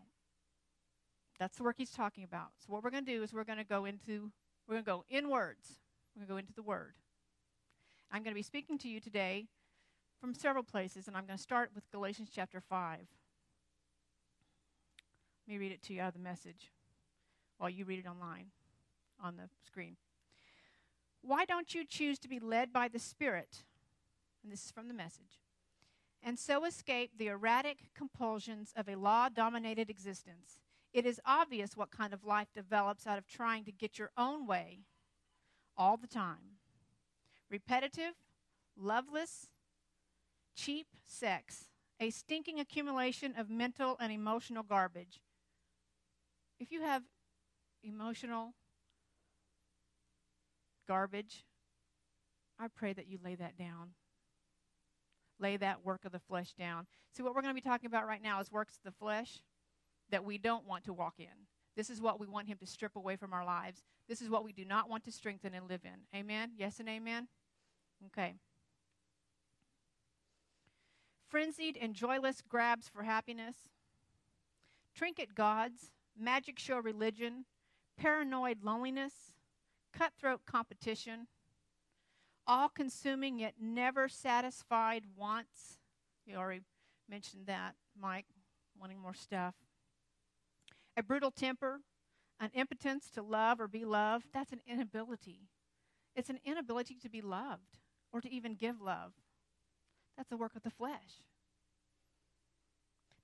that's 1.39 1.57
the 1.57 1.63
work 1.63 1.75
he's 1.77 1.91
talking 1.91 2.23
about. 2.23 2.49
So 2.57 2.71
what 2.71 2.83
we're 2.83 2.91
going 2.91 3.05
to 3.05 3.11
do 3.11 3.23
is 3.23 3.33
we're 3.33 3.43
going 3.43 3.57
to 3.57 3.63
go 3.63 3.85
into 3.85 4.31
we're 4.67 4.75
going 4.75 4.83
to 4.83 4.91
go 4.91 5.03
inwards. 5.09 5.79
We're 6.15 6.19
going 6.19 6.27
to 6.27 6.33
go 6.33 6.37
into 6.37 6.53
the 6.53 6.61
word. 6.61 6.93
I'm 8.11 8.21
going 8.21 8.33
to 8.33 8.39
be 8.39 8.43
speaking 8.43 8.77
to 8.79 8.87
you 8.87 8.99
today 8.99 9.47
from 10.21 10.33
several 10.35 10.63
places 10.63 11.07
and 11.07 11.17
I'm 11.17 11.25
going 11.25 11.37
to 11.37 11.41
start 11.43 11.71
with 11.73 11.89
Galatians 11.91 12.29
chapter 12.33 12.61
5. 12.61 12.99
Let 15.47 15.53
me 15.53 15.57
read 15.57 15.71
it 15.71 15.81
to 15.83 15.93
you 15.93 16.01
out 16.01 16.09
of 16.09 16.13
the 16.13 16.19
message 16.19 16.71
while 17.57 17.69
you 17.69 17.83
read 17.83 17.99
it 17.99 18.07
online 18.07 18.47
on 19.23 19.37
the 19.37 19.49
screen. 19.65 19.95
Why 21.21 21.45
don't 21.45 21.73
you 21.73 21.83
choose 21.83 22.19
to 22.19 22.27
be 22.27 22.39
led 22.39 22.71
by 22.71 22.89
the 22.89 22.99
Spirit? 22.99 23.63
And 24.43 24.51
this 24.51 24.65
is 24.65 24.71
from 24.71 24.87
the 24.87 24.93
message. 24.93 25.39
And 26.21 26.37
so 26.37 26.65
escape 26.65 27.11
the 27.17 27.27
erratic 27.27 27.89
compulsions 27.95 28.73
of 28.75 28.89
a 28.89 28.95
law 28.95 29.29
dominated 29.29 29.89
existence. 29.89 30.57
It 30.93 31.05
is 31.05 31.21
obvious 31.25 31.77
what 31.77 31.91
kind 31.91 32.13
of 32.13 32.25
life 32.25 32.47
develops 32.53 33.07
out 33.07 33.17
of 33.17 33.27
trying 33.27 33.63
to 33.65 33.71
get 33.71 33.97
your 33.97 34.11
own 34.17 34.45
way 34.45 34.79
all 35.77 35.97
the 35.97 36.07
time. 36.07 36.57
Repetitive, 37.49 38.13
loveless, 38.75 39.47
cheap 40.55 40.87
sex, 41.05 41.69
a 41.99 42.09
stinking 42.09 42.59
accumulation 42.59 43.33
of 43.37 43.49
mental 43.49 43.97
and 43.99 44.11
emotional 44.11 44.63
garbage. 44.63 45.21
If 46.59 46.71
you 46.71 46.81
have 46.81 47.03
emotional 47.83 48.53
garbage, 50.87 51.45
I 52.59 52.67
pray 52.67 52.93
that 52.93 53.07
you 53.07 53.19
lay 53.23 53.35
that 53.35 53.57
down. 53.57 53.91
Lay 55.39 55.57
that 55.57 55.85
work 55.85 56.05
of 56.05 56.11
the 56.11 56.19
flesh 56.19 56.53
down. 56.53 56.85
See, 57.15 57.23
what 57.23 57.33
we're 57.33 57.41
going 57.41 57.55
to 57.55 57.61
be 57.61 57.67
talking 57.67 57.87
about 57.87 58.07
right 58.07 58.21
now 58.21 58.39
is 58.39 58.51
works 58.51 58.77
of 58.77 58.83
the 58.83 58.97
flesh 58.97 59.39
that 60.11 60.25
we 60.25 60.37
don't 60.37 60.67
want 60.67 60.83
to 60.85 60.93
walk 60.93 61.15
in. 61.19 61.47
This 61.75 61.89
is 61.89 62.01
what 62.01 62.19
we 62.19 62.27
want 62.27 62.47
Him 62.47 62.57
to 62.59 62.67
strip 62.67 62.95
away 62.95 63.15
from 63.15 63.33
our 63.33 63.45
lives. 63.45 63.83
This 64.07 64.21
is 64.21 64.29
what 64.29 64.43
we 64.43 64.51
do 64.51 64.65
not 64.65 64.89
want 64.89 65.03
to 65.05 65.11
strengthen 65.11 65.53
and 65.53 65.69
live 65.69 65.81
in. 65.85 66.17
Amen? 66.17 66.51
Yes 66.57 66.79
and 66.79 66.89
amen? 66.89 67.27
Okay. 68.07 68.35
Frenzied 71.29 71.77
and 71.79 71.93
joyless 71.93 72.41
grabs 72.47 72.89
for 72.89 73.03
happiness, 73.03 73.55
trinket 74.95 75.35
gods, 75.35 75.91
magic 76.19 76.57
show 76.57 76.79
religion, 76.79 77.45
paranoid 77.97 78.63
loneliness, 78.63 79.13
cutthroat 79.93 80.41
competition, 80.45 81.27
all 82.49 82.67
consuming 82.67 83.37
yet 83.37 83.53
never 83.61 84.09
satisfied 84.09 85.03
wants. 85.15 85.77
You 86.25 86.35
already 86.35 86.61
mentioned 87.07 87.45
that, 87.45 87.75
Mike, 87.97 88.25
wanting 88.77 88.99
more 88.99 89.13
stuff 89.13 89.53
a 90.97 91.03
brutal 91.03 91.31
temper, 91.31 91.79
an 92.41 92.49
impotence 92.53 93.09
to 93.11 93.21
love 93.21 93.61
or 93.61 93.69
be 93.69 93.85
loved, 93.85 94.25
that's 94.33 94.51
an 94.51 94.59
inability. 94.67 95.47
It's 96.13 96.29
an 96.29 96.39
inability 96.43 96.97
to 97.01 97.09
be 97.09 97.21
loved 97.21 97.79
or 98.11 98.19
to 98.19 98.29
even 98.29 98.55
give 98.55 98.81
love. 98.81 99.13
That's 100.17 100.27
the 100.27 100.35
work 100.35 100.55
of 100.57 100.63
the 100.63 100.71
flesh. 100.71 101.23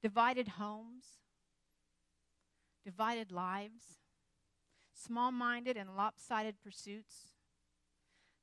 Divided 0.02 0.50
homes, 0.50 1.04
divided 2.86 3.32
lives, 3.32 4.00
small 4.94 5.32
minded 5.32 5.76
and 5.76 5.98
lopsided 5.98 6.56
pursuits, 6.64 7.35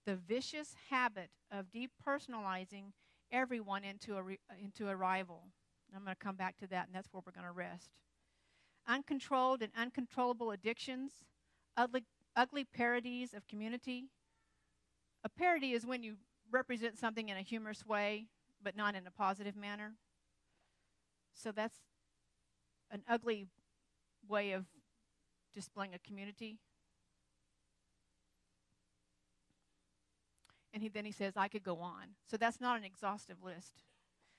the 0.06 0.16
vicious 0.16 0.75
habit 0.90 1.30
of 1.50 1.66
depersonalizing 1.71 2.92
everyone 3.30 3.85
into 3.85 4.16
a, 4.16 4.23
into 4.62 4.88
a 4.88 4.97
rival. 4.97 5.44
I'm 5.94 6.04
going 6.04 6.16
to 6.16 6.25
come 6.25 6.37
back 6.37 6.56
to 6.59 6.66
that, 6.68 6.87
and 6.87 6.94
that's 6.94 7.09
where 7.12 7.23
we're 7.25 7.32
going 7.32 7.47
to 7.47 7.52
rest 7.52 7.90
uncontrolled 8.87 9.62
and 9.62 9.73
uncontrollable 9.76 10.50
addictions, 10.50 11.12
ugly, 11.76 12.04
ugly 12.37 12.64
parodies 12.64 13.35
of 13.35 13.47
community. 13.47 14.06
A 15.25 15.28
parody 15.28 15.73
is 15.73 15.87
when 15.87 16.02
you 16.02 16.16
represent 16.50 16.99
something 16.99 17.28
in 17.28 17.37
a 17.37 17.42
humorous 17.42 17.87
way, 17.87 18.26
but 18.62 18.76
not 18.76 18.94
in 18.94 19.06
a 19.06 19.11
positive 19.11 19.56
manner. 19.56 19.92
So 21.35 21.52
that's 21.52 21.76
an 22.90 23.02
ugly 23.09 23.47
way 24.28 24.52
of 24.52 24.66
displaying 25.54 25.94
a 25.94 25.99
community. 25.99 26.59
And 30.73 30.83
he, 30.83 30.88
then 30.88 31.05
he 31.05 31.12
says, 31.12 31.35
I 31.37 31.49
could 31.49 31.62
go 31.62 31.79
on. 31.81 32.14
So 32.31 32.37
that's 32.37 32.61
not 32.61 32.79
an 32.79 32.85
exhaustive 32.85 33.37
list. 33.43 33.83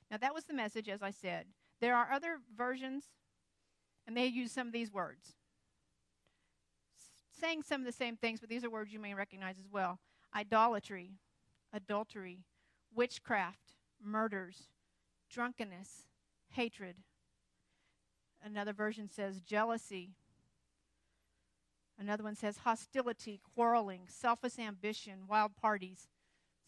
Now, 0.09 0.17
that 0.17 0.33
was 0.33 0.45
the 0.45 0.53
message, 0.53 0.89
as 0.89 1.01
I 1.01 1.11
said. 1.11 1.45
There 1.79 1.95
are 1.95 2.11
other 2.11 2.37
versions 2.55 3.05
and 4.05 4.17
they 4.17 4.25
use 4.25 4.51
some 4.51 4.67
of 4.67 4.73
these 4.73 4.91
words, 4.91 5.33
saying 7.39 7.63
some 7.63 7.81
of 7.81 7.85
the 7.85 7.91
same 7.91 8.17
things, 8.17 8.39
but 8.39 8.49
these 8.49 8.63
are 8.63 8.69
words 8.69 8.91
you 8.91 8.99
may 8.99 9.13
recognize 9.13 9.57
as 9.57 9.69
well 9.71 9.99
idolatry, 10.35 11.11
adultery, 11.71 12.39
witchcraft, 12.93 13.75
murders, 14.03 14.69
drunkenness, 15.29 16.07
hatred. 16.49 16.95
Another 18.43 18.73
version 18.73 19.07
says 19.07 19.41
jealousy. 19.41 20.11
Another 21.99 22.23
one 22.23 22.35
says 22.35 22.57
hostility, 22.57 23.39
quarreling, 23.55 24.01
selfish 24.07 24.57
ambition, 24.57 25.27
wild 25.29 25.55
parties. 25.55 26.09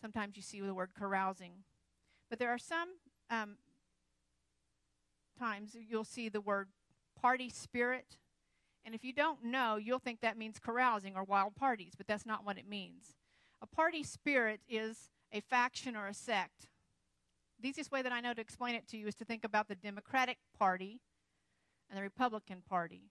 Sometimes 0.02 0.36
you 0.36 0.42
see 0.42 0.62
the 0.62 0.74
word 0.74 0.92
carousing. 0.98 1.64
But 2.30 2.40
there 2.40 2.50
are 2.50 2.58
some 2.58 2.90
um, 3.30 3.58
times 5.40 5.76
you'll 5.88 6.04
see 6.04 6.30
the 6.30 6.42
word 6.42 6.68
party 7.20 7.50
spirit. 7.50 8.18
And 8.86 8.94
if 8.94 9.04
you 9.04 9.14
don't 9.14 9.44
know, 9.44 9.78
you'll 9.78 10.00
think 10.00 10.22
that 10.22 10.38
means 10.38 10.60
carousing 10.60 11.16
or 11.16 11.24
wild 11.24 11.56
parties, 11.56 11.94
but 11.98 12.08
that's 12.08 12.26
not 12.26 12.46
what 12.46 12.58
it 12.58 12.68
means. 12.68 13.16
A 13.62 13.68
party 13.68 14.04
spirit 14.04 14.62
is 14.70 15.10
a 15.32 15.42
faction 15.42 15.96
or 15.96 16.08
a 16.08 16.14
sect. 16.14 16.68
The 17.60 17.70
easiest 17.70 17.92
way 17.92 18.02
that 18.02 18.12
I 18.12 18.22
know 18.22 18.34
to 18.34 18.42
explain 18.42 18.76
it 18.76 18.88
to 18.90 18.98
you 18.98 19.08
is 19.08 19.16
to 19.16 19.26
think 19.26 19.44
about 19.44 19.68
the 19.68 19.76
Democratic 19.76 20.38
Party 20.58 21.00
and 21.90 21.98
the 21.98 22.04
Republican 22.04 22.62
Party. 22.68 23.10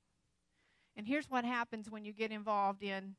And 0.97 1.07
here's 1.07 1.31
what 1.31 1.45
happens 1.45 1.91
when 1.91 2.05
you 2.05 2.13
get 2.13 2.31
involved 2.31 2.83
in 2.83 3.17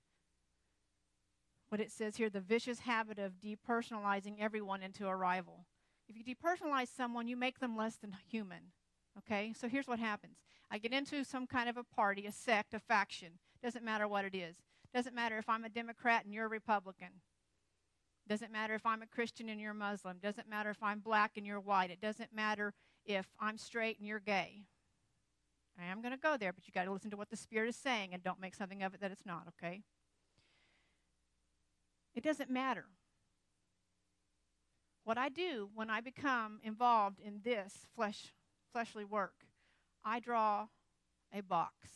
what 1.69 1.81
it 1.81 1.91
says 1.91 2.15
here 2.15 2.29
the 2.29 2.39
vicious 2.39 2.79
habit 2.79 3.19
of 3.19 3.39
depersonalizing 3.39 4.36
everyone 4.39 4.84
into 4.84 5.07
a 5.07 5.15
rival. 5.15 5.65
If 6.07 6.15
you 6.15 6.24
depersonalize 6.24 6.89
someone, 6.95 7.27
you 7.27 7.36
make 7.36 7.60
them 7.60 7.75
less 7.75 7.95
than 7.95 8.15
human. 8.27 8.72
Okay? 9.17 9.53
So 9.57 9.67
here's 9.67 9.88
what 9.88 10.00
happens 10.00 10.38
I 10.69 10.77
get 10.77 10.93
into 10.93 11.24
some 11.24 11.48
kind 11.48 11.69
of 11.69 11.77
a 11.77 11.84
party, 11.84 12.25
a 12.25 12.31
sect, 12.31 12.74
a 12.74 12.79
faction. 12.79 13.39
Doesn't 13.63 13.86
matter 13.86 14.07
what 14.07 14.25
it 14.25 14.36
is. 14.36 14.55
Doesn't 14.93 15.15
matter 15.15 15.38
if 15.38 15.50
I'm 15.50 15.65
a 15.65 15.69
Democrat 15.69 16.24
and 16.24 16.34
you're 16.34 16.45
a 16.45 16.50
Republican. 16.50 17.22
Doesn't 18.27 18.51
matter 18.51 18.74
if 18.74 18.86
I'm 18.86 19.01
a 19.01 19.07
Christian 19.07 19.50
and 19.50 19.60
you're 19.60 19.74
Muslim. 19.74 20.17
Doesn't 20.22 20.50
matter 20.50 20.69
if 20.69 20.81
I'm 20.81 21.00
black 21.00 21.34
and 21.38 21.45
you're 21.45 21.60
white. 21.60 21.91
It 21.91 22.01
doesn't 22.01 22.34
matter 22.34 22.74
if 23.05 23.27
I'm 23.39 23.57
straight 23.57 24.00
and 24.00 24.07
you're 24.07 24.19
gay. 24.19 24.63
I 25.79 25.86
am 25.86 26.01
going 26.01 26.13
to 26.13 26.19
go 26.19 26.38
there, 26.38 26.53
but 26.53 26.67
you 26.67 26.74
got 26.74 26.86
to 26.86 26.91
listen 26.91 27.12
to 27.12 27.17
what 27.17 27.29
the 27.29 27.36
Spirit 27.36 27.69
is 27.69 27.75
saying 27.75 28.13
and 28.13 28.24
don't 28.24 28.39
make 28.39 28.55
something 28.55 28.81
of 28.81 28.93
it 28.93 29.01
that 29.01 29.12
it's 29.12 29.25
not, 29.25 29.48
okay? 29.50 29.81
It 32.15 32.24
doesn't 32.24 32.50
matter. 32.50 32.86
What 35.03 35.17
I 35.17 35.29
do 35.29 35.69
when 35.75 35.89
I 35.89 36.01
become 36.01 36.60
involved 36.63 37.19
in 37.19 37.41
this 37.43 37.86
flesh 37.95 38.34
fleshly 38.72 39.05
work, 39.05 39.45
I 40.03 40.19
draw 40.19 40.67
a 41.34 41.41
box 41.41 41.89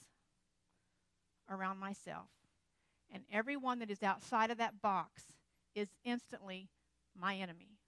around 1.50 1.80
myself. 1.80 2.30
And 3.12 3.24
everyone 3.32 3.80
that 3.80 3.90
is 3.90 4.04
outside 4.04 4.52
of 4.52 4.58
that 4.60 4.82
box 4.82 5.24
is 5.74 5.90
instantly 6.04 6.70
my 7.20 7.36
enemy, 7.36 7.80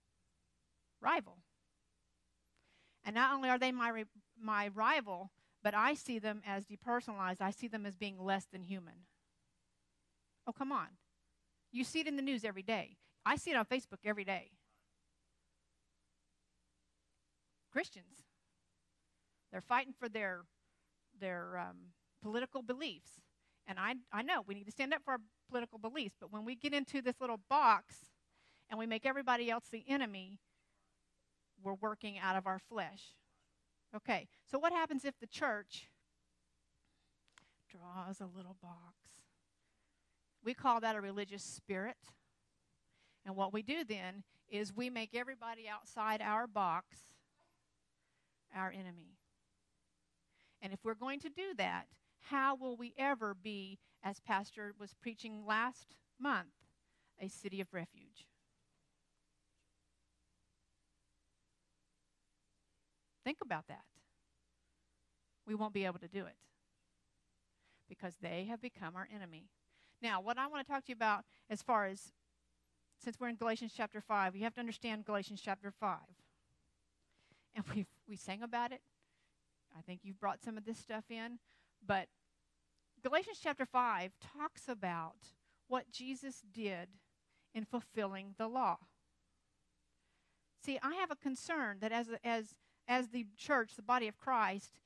rival. 1.00 1.38
And 3.04 3.14
not 3.14 3.32
only 3.32 3.48
are 3.48 3.58
they 3.58 3.72
my, 3.72 4.04
my 4.40 4.68
rival, 4.68 5.30
but 5.62 5.74
I 5.74 5.94
see 5.94 6.18
them 6.18 6.42
as 6.46 6.66
depersonalized. 6.66 7.40
I 7.40 7.50
see 7.50 7.68
them 7.68 7.86
as 7.86 7.96
being 7.96 8.18
less 8.18 8.46
than 8.46 8.62
human. 8.62 9.06
Oh, 10.46 10.52
come 10.52 10.72
on. 10.72 10.88
You 11.72 11.84
see 11.84 12.00
it 12.00 12.06
in 12.06 12.16
the 12.16 12.22
news 12.22 12.44
every 12.44 12.62
day. 12.62 12.96
I 13.24 13.36
see 13.36 13.50
it 13.50 13.56
on 13.56 13.64
Facebook 13.64 14.04
every 14.04 14.24
day. 14.24 14.50
Christians, 17.72 18.26
they're 19.50 19.62
fighting 19.62 19.94
for 19.98 20.08
their 20.08 20.42
their 21.18 21.58
um, 21.58 21.76
political 22.22 22.62
beliefs, 22.62 23.12
and 23.66 23.78
I 23.78 23.94
I 24.12 24.22
know 24.22 24.42
we 24.46 24.54
need 24.54 24.66
to 24.66 24.72
stand 24.72 24.92
up 24.92 25.02
for 25.02 25.12
our 25.12 25.20
political 25.48 25.78
beliefs. 25.78 26.16
But 26.20 26.30
when 26.30 26.44
we 26.44 26.54
get 26.54 26.74
into 26.74 27.00
this 27.00 27.20
little 27.20 27.40
box 27.48 27.96
and 28.68 28.78
we 28.78 28.86
make 28.86 29.06
everybody 29.06 29.50
else 29.50 29.64
the 29.70 29.84
enemy, 29.88 30.38
we're 31.62 31.74
working 31.74 32.18
out 32.18 32.36
of 32.36 32.46
our 32.46 32.58
flesh. 32.58 33.14
Okay, 33.96 34.28
so 34.50 34.58
what 34.58 34.72
happens 34.72 35.04
if 35.04 35.18
the 35.18 35.26
church 35.26 35.88
draws 37.70 38.20
a 38.20 38.26
little 38.26 38.56
box? 38.62 39.01
We 40.44 40.54
call 40.54 40.80
that 40.80 40.96
a 40.96 41.00
religious 41.00 41.42
spirit. 41.42 41.96
And 43.24 43.36
what 43.36 43.52
we 43.52 43.62
do 43.62 43.84
then 43.84 44.24
is 44.48 44.74
we 44.74 44.90
make 44.90 45.14
everybody 45.14 45.68
outside 45.68 46.20
our 46.20 46.46
box 46.46 46.98
our 48.54 48.70
enemy. 48.70 49.16
And 50.60 50.72
if 50.72 50.80
we're 50.84 50.94
going 50.94 51.20
to 51.20 51.28
do 51.28 51.54
that, 51.56 51.86
how 52.20 52.54
will 52.54 52.76
we 52.76 52.94
ever 52.96 53.34
be, 53.34 53.78
as 54.02 54.20
Pastor 54.20 54.74
was 54.78 54.94
preaching 55.00 55.44
last 55.46 55.94
month, 56.20 56.52
a 57.20 57.28
city 57.28 57.60
of 57.60 57.68
refuge? 57.72 58.26
Think 63.24 63.38
about 63.42 63.68
that. 63.68 63.84
We 65.46 65.54
won't 65.54 65.74
be 65.74 65.84
able 65.84 65.98
to 65.98 66.08
do 66.08 66.26
it 66.26 66.36
because 67.88 68.14
they 68.20 68.46
have 68.48 68.60
become 68.60 68.96
our 68.96 69.08
enemy. 69.14 69.46
Now, 70.02 70.20
what 70.20 70.36
I 70.36 70.48
want 70.48 70.66
to 70.66 70.72
talk 70.72 70.84
to 70.84 70.88
you 70.90 70.96
about 70.96 71.24
as 71.48 71.62
far 71.62 71.86
as 71.86 72.12
since 73.02 73.18
we're 73.18 73.28
in 73.28 73.36
Galatians 73.36 73.72
chapter 73.76 74.00
5, 74.00 74.34
you 74.36 74.42
have 74.44 74.54
to 74.54 74.60
understand 74.60 75.04
Galatians 75.04 75.40
chapter 75.42 75.70
5. 75.70 75.98
And 77.54 77.66
we 77.74 77.84
we 78.08 78.16
sang 78.16 78.42
about 78.42 78.72
it. 78.72 78.80
I 79.76 79.82
think 79.82 80.00
you've 80.02 80.18
brought 80.18 80.42
some 80.42 80.56
of 80.56 80.64
this 80.64 80.78
stuff 80.78 81.04
in, 81.10 81.38
but 81.86 82.08
Galatians 83.02 83.40
chapter 83.42 83.66
5 83.66 84.12
talks 84.38 84.70
about 84.70 85.16
what 85.68 85.92
Jesus 85.92 86.40
did 86.50 86.88
in 87.54 87.66
fulfilling 87.66 88.34
the 88.38 88.48
law. 88.48 88.78
See, 90.64 90.78
I 90.82 90.94
have 90.94 91.10
a 91.10 91.16
concern 91.16 91.76
that 91.80 91.92
as 91.92 92.08
as 92.24 92.54
as 92.88 93.08
the 93.08 93.26
church, 93.36 93.74
the 93.76 93.82
body 93.82 94.08
of 94.08 94.16
Christ, 94.16 94.80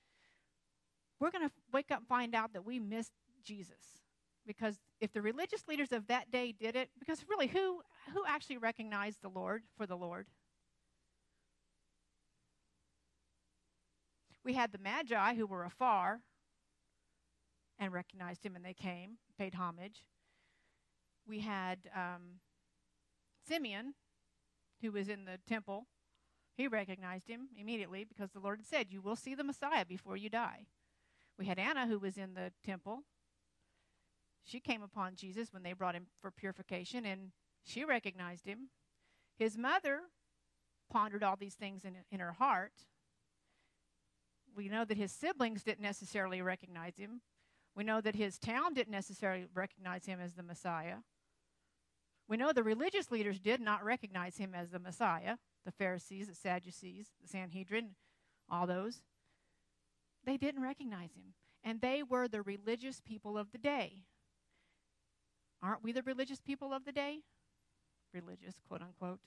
we're 1.20 1.30
going 1.30 1.48
to 1.48 1.54
wake 1.72 1.92
up 1.92 1.98
and 1.98 2.08
find 2.08 2.34
out 2.34 2.52
that 2.52 2.66
we 2.66 2.80
missed 2.80 3.12
Jesus. 3.44 4.02
Because 4.44 4.80
if 5.00 5.12
the 5.12 5.22
religious 5.22 5.66
leaders 5.68 5.92
of 5.92 6.06
that 6.06 6.30
day 6.30 6.52
did 6.52 6.76
it, 6.76 6.90
because 6.98 7.24
really, 7.28 7.48
who, 7.48 7.82
who 8.14 8.24
actually 8.26 8.58
recognized 8.58 9.22
the 9.22 9.28
Lord 9.28 9.62
for 9.76 9.86
the 9.86 9.96
Lord? 9.96 10.26
We 14.44 14.54
had 14.54 14.72
the 14.72 14.78
Magi 14.78 15.34
who 15.34 15.46
were 15.46 15.64
afar 15.64 16.20
and 17.78 17.92
recognized 17.92 18.44
him, 18.44 18.56
and 18.56 18.64
they 18.64 18.74
came, 18.74 19.18
paid 19.36 19.54
homage. 19.54 20.04
We 21.26 21.40
had 21.40 21.90
um, 21.94 22.40
Simeon, 23.46 23.94
who 24.80 24.92
was 24.92 25.08
in 25.08 25.24
the 25.24 25.38
temple. 25.46 25.86
He 26.56 26.68
recognized 26.68 27.28
him 27.28 27.48
immediately 27.58 28.04
because 28.04 28.30
the 28.30 28.40
Lord 28.40 28.60
had 28.60 28.66
said, 28.66 28.86
You 28.90 29.02
will 29.02 29.16
see 29.16 29.34
the 29.34 29.44
Messiah 29.44 29.84
before 29.84 30.16
you 30.16 30.30
die. 30.30 30.66
We 31.38 31.46
had 31.46 31.58
Anna, 31.58 31.86
who 31.86 31.98
was 31.98 32.16
in 32.16 32.34
the 32.34 32.52
temple. 32.64 33.02
She 34.46 34.60
came 34.60 34.82
upon 34.82 35.16
Jesus 35.16 35.52
when 35.52 35.62
they 35.62 35.72
brought 35.72 35.96
him 35.96 36.06
for 36.22 36.30
purification, 36.30 37.04
and 37.04 37.32
she 37.64 37.84
recognized 37.84 38.46
him. 38.46 38.70
His 39.36 39.58
mother 39.58 40.02
pondered 40.90 41.24
all 41.24 41.36
these 41.36 41.54
things 41.54 41.84
in, 41.84 41.96
in 42.10 42.20
her 42.20 42.32
heart. 42.32 42.72
We 44.56 44.68
know 44.68 44.84
that 44.84 44.96
his 44.96 45.10
siblings 45.10 45.64
didn't 45.64 45.82
necessarily 45.82 46.40
recognize 46.40 46.96
him. 46.96 47.20
We 47.74 47.84
know 47.84 48.00
that 48.00 48.14
his 48.14 48.38
town 48.38 48.72
didn't 48.72 48.92
necessarily 48.92 49.46
recognize 49.52 50.06
him 50.06 50.20
as 50.20 50.34
the 50.34 50.44
Messiah. 50.44 50.98
We 52.28 52.36
know 52.36 52.52
the 52.52 52.62
religious 52.62 53.10
leaders 53.10 53.40
did 53.40 53.60
not 53.60 53.84
recognize 53.84 54.38
him 54.38 54.54
as 54.54 54.70
the 54.70 54.78
Messiah 54.78 55.36
the 55.66 55.72
Pharisees, 55.72 56.28
the 56.28 56.34
Sadducees, 56.34 57.08
the 57.20 57.28
Sanhedrin, 57.28 57.96
all 58.48 58.66
those. 58.66 59.02
They 60.24 60.36
didn't 60.36 60.62
recognize 60.62 61.14
him. 61.14 61.34
And 61.62 61.80
they 61.80 62.04
were 62.04 62.28
the 62.28 62.40
religious 62.40 63.00
people 63.00 63.36
of 63.36 63.50
the 63.50 63.58
day. 63.58 64.04
Aren't 65.62 65.82
we 65.82 65.92
the 65.92 66.02
religious 66.02 66.40
people 66.40 66.72
of 66.72 66.84
the 66.84 66.92
day? 66.92 67.20
Religious, 68.12 68.54
quote 68.68 68.82
unquote. 68.82 69.20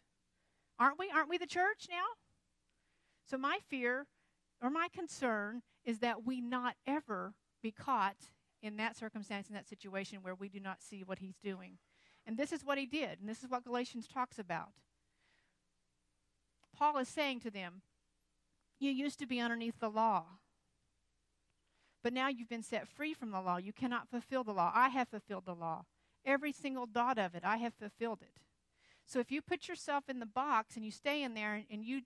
Aren't 0.78 1.00
we? 1.00 1.10
Aren't 1.14 1.30
we 1.30 1.38
the 1.38 1.46
church 1.46 1.88
now? 1.90 2.06
So, 3.30 3.38
my 3.38 3.60
fear 3.68 4.08
or 4.62 4.70
my 4.70 4.88
concern 4.94 5.62
is 5.84 6.00
that 6.00 6.26
we 6.26 6.42
not 6.42 6.76
ever 6.88 7.34
be 7.62 7.72
caught 7.72 8.16
in 8.62 8.78
that 8.78 8.98
circumstance, 8.98 9.48
in 9.48 9.56
that 9.56 9.68
situation 9.68 10.20
where 10.22 10.36
we 10.36 10.50
do 10.50 10.60
not 10.60 10.82
see 10.82 11.04
what 11.04 11.20
he's 11.20 11.38
doing. 11.38 11.78
And 12.26 12.38
this 12.38 12.52
is 12.52 12.64
what 12.64 12.78
he 12.78 12.86
did, 12.86 13.20
and 13.20 13.28
this 13.28 13.44
is 13.44 13.50
what 13.50 13.64
Galatians 13.64 14.08
talks 14.08 14.38
about. 14.38 14.70
Paul 16.76 16.98
is 16.98 17.08
saying 17.08 17.40
to 17.42 17.52
them, 17.52 17.82
You 18.80 18.92
used 18.92 19.20
to 19.20 19.26
be 19.26 19.40
underneath 19.40 19.80
the 19.80 19.90
law. 19.90 20.26
But 22.02 22.14
now 22.14 22.30
you've 22.30 22.50
been 22.50 22.64
set 22.64 22.88
free 22.88 23.14
from 23.14 23.32
the 23.32 23.42
law. 23.42 23.58
You 23.58 23.74
cannot 23.74 24.10
fulfill 24.10 24.44
the 24.44 24.54
law. 24.54 24.72
I 24.74 24.90
have 24.90 25.10
fulfilled 25.10 25.46
the 25.46 25.56
law. 25.56 25.84
Every 26.26 26.52
single 26.52 26.86
dot 26.86 27.18
of 27.18 27.36
it, 27.36 27.44
I 27.46 27.58
have 27.58 27.74
fulfilled 27.74 28.20
it. 28.22 28.40
So 29.06 29.20
if 29.20 29.32
you 29.32 29.42
put 29.42 29.68
yourself 29.68 30.04
in 30.08 30.20
the 30.20 30.26
box 30.26 30.76
and 30.76 30.86
you 30.86 30.92
stay 30.92 31.24
in 31.24 31.34
there 31.34 31.56
and, 31.56 31.66
and 31.72 31.84
you, 31.84 32.02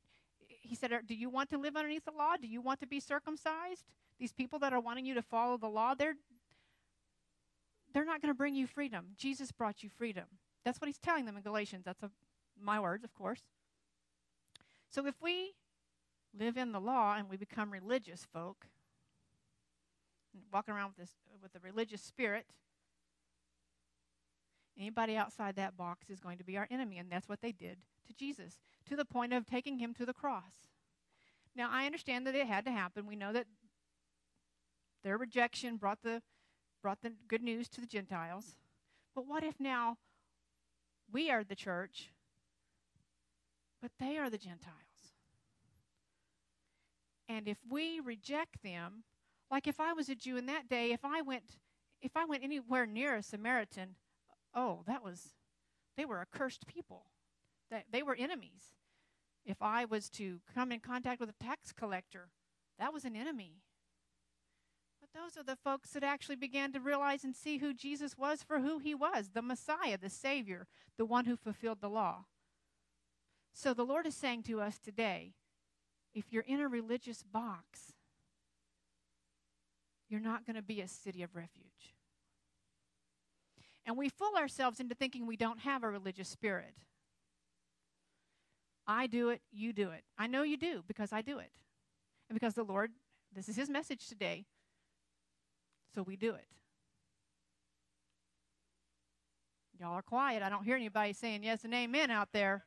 he 0.47 0.75
said, 0.75 0.91
Do 1.05 1.15
you 1.15 1.29
want 1.29 1.49
to 1.49 1.57
live 1.57 1.75
underneath 1.75 2.05
the 2.05 2.11
law? 2.11 2.35
Do 2.41 2.47
you 2.47 2.61
want 2.61 2.79
to 2.79 2.87
be 2.87 2.99
circumcised? 2.99 3.83
These 4.19 4.31
people 4.31 4.59
that 4.59 4.71
are 4.71 4.79
wanting 4.79 5.05
you 5.05 5.13
to 5.15 5.21
follow 5.21 5.57
the 5.57 5.67
law, 5.67 5.95
they're, 5.95 6.15
they're 7.93 8.05
not 8.05 8.21
going 8.21 8.33
to 8.33 8.37
bring 8.37 8.55
you 8.55 8.67
freedom. 8.67 9.07
Jesus 9.17 9.51
brought 9.51 9.83
you 9.83 9.89
freedom. 9.89 10.25
That's 10.63 10.79
what 10.79 10.87
he's 10.87 10.97
telling 10.97 11.25
them 11.25 11.35
in 11.35 11.43
Galatians. 11.43 11.83
That's 11.83 12.03
a, 12.03 12.11
my 12.61 12.79
words, 12.79 13.03
of 13.03 13.13
course. 13.13 13.41
So 14.89 15.05
if 15.07 15.15
we 15.21 15.55
live 16.37 16.55
in 16.55 16.71
the 16.71 16.79
law 16.79 17.15
and 17.17 17.29
we 17.29 17.35
become 17.35 17.71
religious 17.71 18.25
folk, 18.31 18.67
walking 20.51 20.73
around 20.73 20.89
with 20.89 20.97
this 20.97 21.15
with 21.41 21.55
a 21.55 21.59
religious 21.59 22.01
spirit, 22.01 22.45
anybody 24.77 25.15
outside 25.15 25.55
that 25.55 25.77
box 25.77 26.09
is 26.09 26.19
going 26.19 26.37
to 26.37 26.43
be 26.43 26.57
our 26.57 26.67
enemy, 26.71 26.97
and 26.97 27.11
that's 27.11 27.29
what 27.29 27.41
they 27.41 27.51
did 27.51 27.77
to 28.07 28.13
Jesus, 28.13 28.59
to 28.87 28.95
the 28.95 29.05
point 29.05 29.33
of 29.33 29.45
taking 29.45 29.79
him 29.79 29.93
to 29.93 30.05
the 30.05 30.13
cross. 30.13 30.67
Now 31.55 31.69
I 31.71 31.85
understand 31.85 32.25
that 32.27 32.35
it 32.35 32.47
had 32.47 32.65
to 32.65 32.71
happen. 32.71 33.07
We 33.07 33.15
know 33.15 33.33
that 33.33 33.45
their 35.03 35.17
rejection 35.17 35.77
brought 35.77 36.01
the 36.03 36.21
brought 36.81 37.01
the 37.01 37.13
good 37.29 37.41
news 37.41 37.69
to 37.69 37.81
the 37.81 37.87
Gentiles. 37.87 38.57
But 39.15 39.25
what 39.25 39.43
if 39.43 39.57
now 39.59 39.97
we 41.11 41.31
are 41.31 41.43
the 41.43 41.55
church 41.55 42.09
but 43.83 43.91
they 43.99 44.17
are 44.17 44.29
the 44.29 44.37
Gentiles. 44.37 44.77
And 47.27 47.49
if 47.49 47.57
we 47.69 47.99
reject 47.99 48.63
them, 48.63 49.03
like 49.51 49.67
if 49.67 49.81
I 49.81 49.91
was 49.91 50.07
a 50.07 50.15
Jew 50.15 50.37
in 50.37 50.45
that 50.45 50.69
day, 50.69 50.93
if 50.93 51.03
I 51.03 51.21
went 51.21 51.43
if 52.01 52.15
I 52.15 52.25
went 52.25 52.43
anywhere 52.43 52.85
near 52.85 53.15
a 53.15 53.23
Samaritan, 53.23 53.95
oh, 54.55 54.83
that 54.87 55.03
was 55.03 55.33
they 55.97 56.05
were 56.05 56.21
a 56.21 56.25
cursed 56.25 56.67
people. 56.67 57.05
They, 57.69 57.83
they 57.91 58.03
were 58.03 58.15
enemies. 58.15 58.73
If 59.45 59.61
I 59.61 59.85
was 59.85 60.09
to 60.11 60.39
come 60.53 60.71
in 60.71 60.79
contact 60.79 61.19
with 61.19 61.29
a 61.29 61.43
tax 61.43 61.71
collector, 61.71 62.29
that 62.79 62.93
was 62.93 63.05
an 63.05 63.15
enemy. 63.15 63.57
But 65.01 65.09
those 65.19 65.37
are 65.37 65.43
the 65.43 65.57
folks 65.57 65.91
that 65.91 66.03
actually 66.03 66.37
began 66.37 66.71
to 66.71 66.79
realize 66.79 67.23
and 67.23 67.35
see 67.35 67.57
who 67.57 67.73
Jesus 67.73 68.17
was 68.17 68.41
for 68.41 68.59
who 68.59 68.79
he 68.79 68.95
was 68.95 69.31
the 69.33 69.41
Messiah, 69.41 69.97
the 69.97 70.09
Savior, 70.09 70.67
the 70.97 71.05
one 71.05 71.25
who 71.25 71.35
fulfilled 71.35 71.79
the 71.81 71.89
law. 71.89 72.25
So 73.53 73.73
the 73.73 73.83
Lord 73.83 74.07
is 74.07 74.15
saying 74.15 74.43
to 74.43 74.61
us 74.61 74.79
today 74.79 75.33
if 76.13 76.31
you're 76.31 76.43
in 76.43 76.59
a 76.59 76.67
religious 76.67 77.23
box, 77.23 77.93
you're 80.09 80.19
not 80.19 80.45
going 80.45 80.55
to 80.55 80.61
be 80.61 80.79
a 80.79 80.87
city 80.87 81.23
of 81.23 81.35
refuge. 81.35 81.95
And 83.85 83.97
we 83.97 84.09
fool 84.09 84.35
ourselves 84.37 84.79
into 84.79 84.95
thinking 84.95 85.25
we 85.25 85.35
don't 85.35 85.59
have 85.59 85.83
a 85.83 85.89
religious 85.89 86.29
spirit. 86.29 86.73
I 88.87 89.07
do 89.07 89.29
it, 89.29 89.41
you 89.51 89.73
do 89.73 89.89
it. 89.91 90.03
I 90.17 90.27
know 90.27 90.43
you 90.43 90.57
do 90.57 90.83
because 90.87 91.13
I 91.13 91.21
do 91.21 91.39
it. 91.39 91.51
And 92.29 92.35
because 92.39 92.53
the 92.53 92.63
Lord, 92.63 92.91
this 93.33 93.49
is 93.49 93.55
his 93.55 93.69
message 93.69 94.07
today. 94.07 94.45
So 95.93 96.01
we 96.01 96.15
do 96.15 96.33
it. 96.33 96.47
Y'all 99.79 99.93
are 99.93 100.01
quiet. 100.01 100.43
I 100.43 100.49
don't 100.49 100.63
hear 100.63 100.75
anybody 100.75 101.13
saying 101.13 101.43
yes 101.43 101.63
and 101.63 101.73
amen 101.73 102.09
out 102.09 102.29
there. 102.31 102.63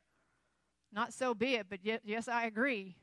Not 0.91 1.13
so 1.13 1.33
be 1.33 1.55
it, 1.55 1.67
but 1.69 1.79
yes, 1.83 2.01
yes 2.03 2.27
I 2.27 2.45
agree. 2.45 2.95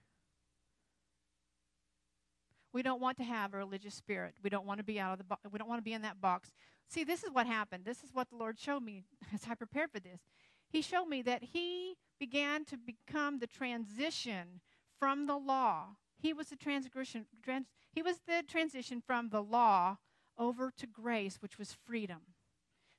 We 2.72 2.82
don't 2.82 3.00
want 3.00 3.16
to 3.18 3.24
have 3.24 3.54
a 3.54 3.56
religious 3.56 3.94
spirit. 3.94 4.34
We 4.42 4.50
don't 4.50 4.66
want 4.66 4.78
to 4.78 4.84
be 4.84 4.98
out 4.98 5.12
of 5.12 5.18
the 5.18 5.24
bo- 5.24 5.38
we 5.50 5.58
don't 5.58 5.68
want 5.68 5.78
to 5.78 5.84
be 5.84 5.92
in 5.92 6.02
that 6.02 6.20
box. 6.20 6.50
See, 6.88 7.04
this 7.04 7.24
is 7.24 7.30
what 7.30 7.46
happened. 7.46 7.84
This 7.84 8.02
is 8.02 8.10
what 8.12 8.30
the 8.30 8.36
Lord 8.36 8.58
showed 8.58 8.82
me 8.82 9.04
as 9.34 9.42
I 9.48 9.54
prepared 9.54 9.90
for 9.90 10.00
this. 10.00 10.20
He 10.68 10.82
showed 10.82 11.06
me 11.06 11.22
that 11.22 11.42
he 11.52 11.96
began 12.18 12.64
to 12.66 12.76
become 12.76 13.38
the 13.38 13.46
transition 13.46 14.60
from 14.98 15.26
the 15.26 15.36
law. 15.36 15.96
He 16.18 16.32
was 16.32 16.48
the 16.48 16.56
transgression 16.56 17.26
trans, 17.42 17.66
he 17.92 18.02
was 18.02 18.20
the 18.26 18.42
transition 18.46 19.02
from 19.04 19.28
the 19.28 19.42
law 19.42 19.98
over 20.38 20.72
to 20.76 20.86
grace, 20.86 21.36
which 21.40 21.58
was 21.58 21.76
freedom. 21.84 22.20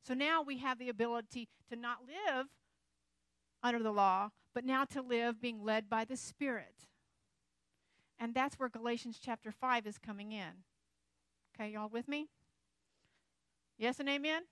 So 0.06 0.14
now 0.14 0.42
we 0.42 0.60
have 0.60 0.78
the 0.78 0.90
ability 0.90 1.48
to 1.70 1.76
not 1.76 1.98
live 2.08 2.48
under 3.64 3.82
the 3.82 3.92
law, 3.92 4.30
but 4.54 4.64
now 4.64 4.86
to 4.86 5.02
live 5.02 5.42
being 5.42 5.64
led 5.64 5.90
by 5.90 6.06
the 6.06 6.16
Spirit. 6.16 6.86
And 8.20 8.34
that's 8.34 8.56
where 8.60 8.70
Galatians 8.70 9.20
chapter 9.22 9.52
5 9.52 9.88
is 9.88 9.98
coming 9.98 10.32
in. 10.32 10.64
Okay, 11.56 11.72
y'all 11.72 11.90
with 11.90 12.08
me? 12.08 12.28
Yes 13.78 14.00
and 14.00 14.10
amen? 14.10 14.44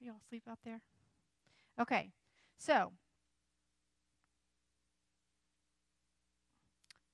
Are 0.00 0.04
y'all 0.04 0.20
asleep 0.24 0.44
out 0.48 0.58
there? 0.64 0.80
Okay, 1.80 2.10
so 2.58 2.92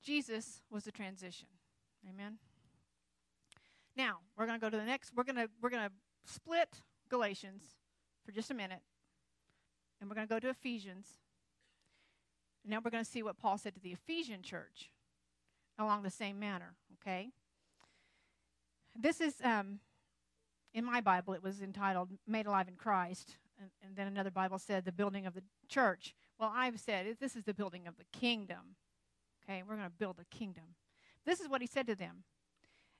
Jesus 0.01 0.61
was 0.69 0.83
the 0.83 0.91
transition. 0.91 1.47
Amen. 2.09 2.37
Now, 3.95 4.19
we're 4.37 4.45
going 4.45 4.59
to 4.59 4.65
go 4.65 4.69
to 4.69 4.77
the 4.77 4.85
next 4.85 5.11
we're 5.15 5.23
going 5.23 5.35
to 5.35 5.49
we're 5.61 5.69
going 5.69 5.87
to 5.87 6.31
split 6.31 6.81
Galatians 7.09 7.63
for 8.25 8.31
just 8.31 8.51
a 8.51 8.53
minute. 8.53 8.81
And 9.99 10.09
we're 10.09 10.15
going 10.15 10.27
to 10.27 10.33
go 10.33 10.39
to 10.39 10.49
Ephesians. 10.49 11.07
Now 12.65 12.79
we're 12.83 12.91
going 12.91 13.03
to 13.03 13.09
see 13.09 13.23
what 13.23 13.37
Paul 13.37 13.57
said 13.57 13.75
to 13.75 13.81
the 13.81 13.91
Ephesian 13.91 14.41
church 14.41 14.91
along 15.77 16.03
the 16.03 16.09
same 16.09 16.39
manner, 16.39 16.75
okay? 17.01 17.29
This 18.95 19.19
is, 19.19 19.35
um, 19.43 19.79
in 20.73 20.85
my 20.85 21.01
Bible, 21.01 21.33
it 21.33 21.43
was 21.43 21.61
entitled 21.61 22.09
Made 22.27 22.45
Alive 22.45 22.67
in 22.67 22.75
Christ. 22.75 23.37
And, 23.59 23.69
and 23.85 23.95
then 23.95 24.07
another 24.07 24.31
Bible 24.31 24.57
said 24.57 24.85
the 24.85 24.91
building 24.91 25.25
of 25.25 25.33
the 25.33 25.43
church. 25.67 26.15
Well, 26.39 26.51
I've 26.53 26.79
said 26.79 27.05
this 27.19 27.35
is 27.35 27.43
the 27.43 27.53
building 27.53 27.87
of 27.87 27.97
the 27.97 28.05
kingdom. 28.17 28.75
Okay, 29.43 29.63
we're 29.67 29.75
going 29.75 29.87
to 29.87 29.95
build 29.97 30.19
a 30.19 30.35
kingdom. 30.35 30.75
This 31.25 31.39
is 31.39 31.49
what 31.49 31.61
he 31.61 31.67
said 31.67 31.87
to 31.87 31.95
them. 31.95 32.23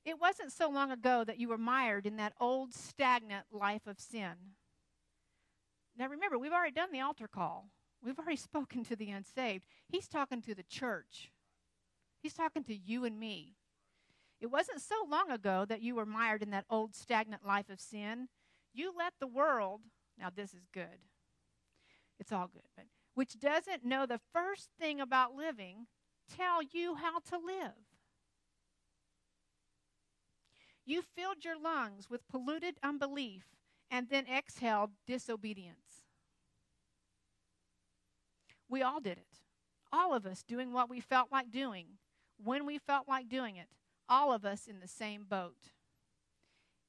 It 0.06 0.20
wasn't 0.20 0.52
so 0.52 0.70
long 0.70 0.92
ago 0.92 1.24
that 1.24 1.40
you 1.40 1.48
were 1.48 1.58
mired 1.58 2.06
in 2.06 2.18
that 2.18 2.34
old 2.40 2.74
stagnant 2.74 3.46
life 3.52 3.88
of 3.88 4.00
sin. 4.00 4.34
Now 5.98 6.08
remember, 6.08 6.38
we've 6.38 6.52
already 6.52 6.74
done 6.74 6.92
the 6.92 7.00
altar 7.00 7.28
call. 7.28 7.70
We've 8.04 8.20
already 8.20 8.36
spoken 8.36 8.84
to 8.86 8.96
the 8.96 9.12
unsaved. 9.12 9.64
He's 9.88 10.10
talking 10.10 10.42
to 10.42 10.54
the 10.54 10.64
church. 10.64 11.32
He's 12.22 12.34
talking 12.34 12.64
to 12.66 12.76
you 12.76 13.06
and 13.06 13.18
me. 13.20 13.56
It 14.44 14.52
wasn't 14.52 14.82
so 14.82 14.96
long 15.10 15.32
ago 15.32 15.64
that 15.70 15.82
you 15.82 15.96
were 15.96 16.06
mired 16.06 16.44
in 16.44 16.50
that 16.50 16.66
old 16.70 16.94
stagnant 16.94 17.48
life 17.48 17.70
of 17.70 17.80
sin. 17.80 18.28
You 18.74 18.92
let 18.96 19.14
the 19.22 19.26
world, 19.26 19.80
now 20.20 20.28
this 20.36 20.54
is 20.54 20.68
good. 20.74 21.00
It's 22.20 22.34
all 22.34 22.50
good, 22.52 22.68
but 22.76 22.88
which 23.14 23.40
doesn't 23.40 23.86
know 23.86 24.06
the 24.06 24.20
first 24.34 24.68
thing 24.78 25.00
about 25.00 25.34
living, 25.34 25.88
tell 26.36 26.62
you 26.62 26.96
how 26.96 27.20
to 27.20 27.38
live. 27.38 27.72
You 30.86 31.04
filled 31.16 31.46
your 31.46 31.58
lungs 31.58 32.10
with 32.10 32.28
polluted 32.28 32.76
unbelief 32.84 33.46
and 33.90 34.10
then 34.10 34.26
exhaled 34.28 34.90
disobedience. 35.08 36.04
We 38.68 38.82
all 38.82 39.00
did 39.00 39.20
it. 39.20 39.40
All 39.94 40.14
of 40.14 40.26
us 40.26 40.44
doing 40.44 40.74
what 40.74 40.90
we 40.90 41.00
felt 41.00 41.32
like 41.32 41.50
doing 41.50 41.86
when 42.44 42.66
we 42.66 42.78
felt 42.78 43.08
like 43.08 43.30
doing 43.30 43.56
it, 43.56 43.70
all 44.10 44.34
of 44.34 44.46
us 44.46 44.68
in 44.68 44.80
the 44.80 44.88
same 44.88 45.26
boat. 45.28 45.72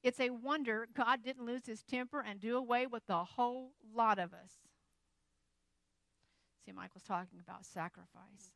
It's 0.03 0.19
a 0.19 0.29
wonder 0.29 0.87
God 0.93 1.23
didn't 1.23 1.45
lose 1.45 1.65
his 1.65 1.83
temper 1.83 2.23
and 2.27 2.39
do 2.39 2.57
away 2.57 2.85
with 2.85 3.07
the 3.07 3.23
whole 3.23 3.71
lot 3.93 4.19
of 4.19 4.33
us. 4.33 4.51
See, 6.65 6.71
Michael's 6.71 7.03
talking 7.03 7.39
about 7.39 7.65
sacrifice. 7.65 8.51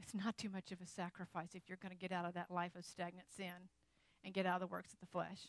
It's 0.00 0.14
not 0.14 0.38
too 0.38 0.48
much 0.48 0.72
of 0.72 0.80
a 0.80 0.86
sacrifice 0.86 1.50
if 1.54 1.68
you're 1.68 1.78
going 1.80 1.92
to 1.92 1.98
get 1.98 2.12
out 2.12 2.24
of 2.24 2.32
that 2.34 2.50
life 2.50 2.74
of 2.76 2.86
stagnant 2.86 3.26
sin 3.34 3.68
and 4.24 4.32
get 4.32 4.46
out 4.46 4.62
of 4.62 4.68
the 4.68 4.72
works 4.72 4.94
of 4.94 5.00
the 5.00 5.06
flesh. 5.06 5.48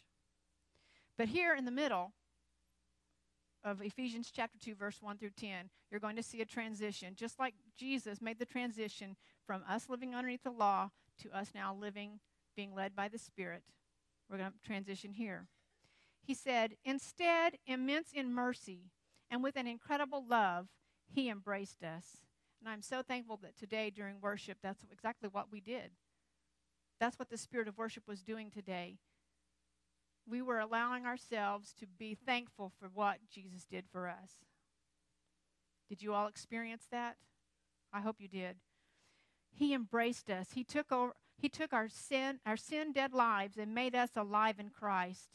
But 1.17 1.29
here 1.29 1.55
in 1.55 1.63
the 1.63 1.71
middle, 1.71 2.11
of 3.63 3.81
Ephesians 3.81 4.31
chapter 4.33 4.57
2, 4.57 4.75
verse 4.75 5.01
1 5.01 5.17
through 5.17 5.31
10, 5.37 5.69
you're 5.91 5.99
going 5.99 6.15
to 6.15 6.23
see 6.23 6.41
a 6.41 6.45
transition. 6.45 7.15
Just 7.15 7.39
like 7.39 7.53
Jesus 7.77 8.21
made 8.21 8.39
the 8.39 8.45
transition 8.45 9.15
from 9.45 9.63
us 9.69 9.89
living 9.89 10.15
underneath 10.15 10.43
the 10.43 10.51
law 10.51 10.89
to 11.23 11.37
us 11.37 11.49
now 11.53 11.75
living, 11.79 12.19
being 12.55 12.73
led 12.73 12.95
by 12.95 13.07
the 13.07 13.17
Spirit, 13.17 13.63
we're 14.29 14.37
going 14.37 14.51
to 14.51 14.67
transition 14.67 15.13
here. 15.13 15.47
He 16.23 16.33
said, 16.33 16.75
Instead, 16.85 17.57
immense 17.65 18.09
in 18.13 18.33
mercy 18.33 18.91
and 19.31 19.43
with 19.43 19.55
an 19.55 19.67
incredible 19.67 20.23
love, 20.27 20.67
he 21.11 21.29
embraced 21.29 21.83
us. 21.83 22.17
And 22.59 22.69
I'm 22.69 22.81
so 22.81 23.01
thankful 23.01 23.39
that 23.41 23.57
today 23.57 23.89
during 23.89 24.19
worship, 24.21 24.57
that's 24.61 24.83
exactly 24.91 25.29
what 25.31 25.51
we 25.51 25.59
did. 25.59 25.91
That's 26.99 27.17
what 27.17 27.29
the 27.29 27.37
spirit 27.37 27.67
of 27.67 27.77
worship 27.77 28.03
was 28.07 28.21
doing 28.21 28.51
today 28.51 28.97
we 30.29 30.41
were 30.41 30.59
allowing 30.59 31.05
ourselves 31.05 31.73
to 31.79 31.87
be 31.87 32.15
thankful 32.15 32.71
for 32.79 32.89
what 32.93 33.17
Jesus 33.31 33.65
did 33.65 33.85
for 33.91 34.07
us. 34.07 34.45
Did 35.87 36.03
you 36.03 36.13
all 36.13 36.27
experience 36.27 36.83
that? 36.91 37.17
I 37.91 38.01
hope 38.01 38.17
you 38.19 38.27
did. 38.27 38.57
He 39.51 39.73
embraced 39.73 40.29
us. 40.29 40.49
He 40.53 40.63
took 40.63 40.91
over 40.91 41.13
he 41.37 41.49
took 41.49 41.73
our 41.73 41.87
sin 41.87 42.39
our 42.45 42.57
sin 42.57 42.91
dead 42.91 43.13
lives 43.13 43.57
and 43.57 43.73
made 43.73 43.95
us 43.95 44.11
alive 44.15 44.59
in 44.59 44.69
Christ. 44.69 45.29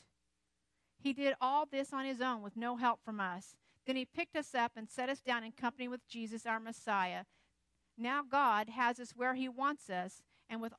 He 0.99 1.13
did 1.13 1.35
all 1.41 1.67
this 1.67 1.93
on 1.93 2.05
his 2.05 2.21
own 2.21 2.43
with 2.43 2.57
no 2.57 2.77
help 2.77 3.01
from 3.05 3.21
us. 3.21 3.57
Then 3.87 3.97
he 3.97 4.05
picked 4.05 4.37
us 4.37 4.55
up 4.55 4.73
and 4.77 4.89
set 4.89 5.09
us 5.09 5.21
down 5.21 5.45
in 5.45 5.53
company 5.53 5.89
with 5.89 6.07
Jesus 6.09 6.47
our 6.47 6.61
Messiah. 6.61 7.25
Now 7.99 8.23
God 8.23 8.71
has 8.71 8.99
us 9.01 9.13
where 9.17 9.35
he 9.35 9.49
wants 9.49 9.91
us 9.91 10.23
and 10.49 10.61
with 10.61 10.73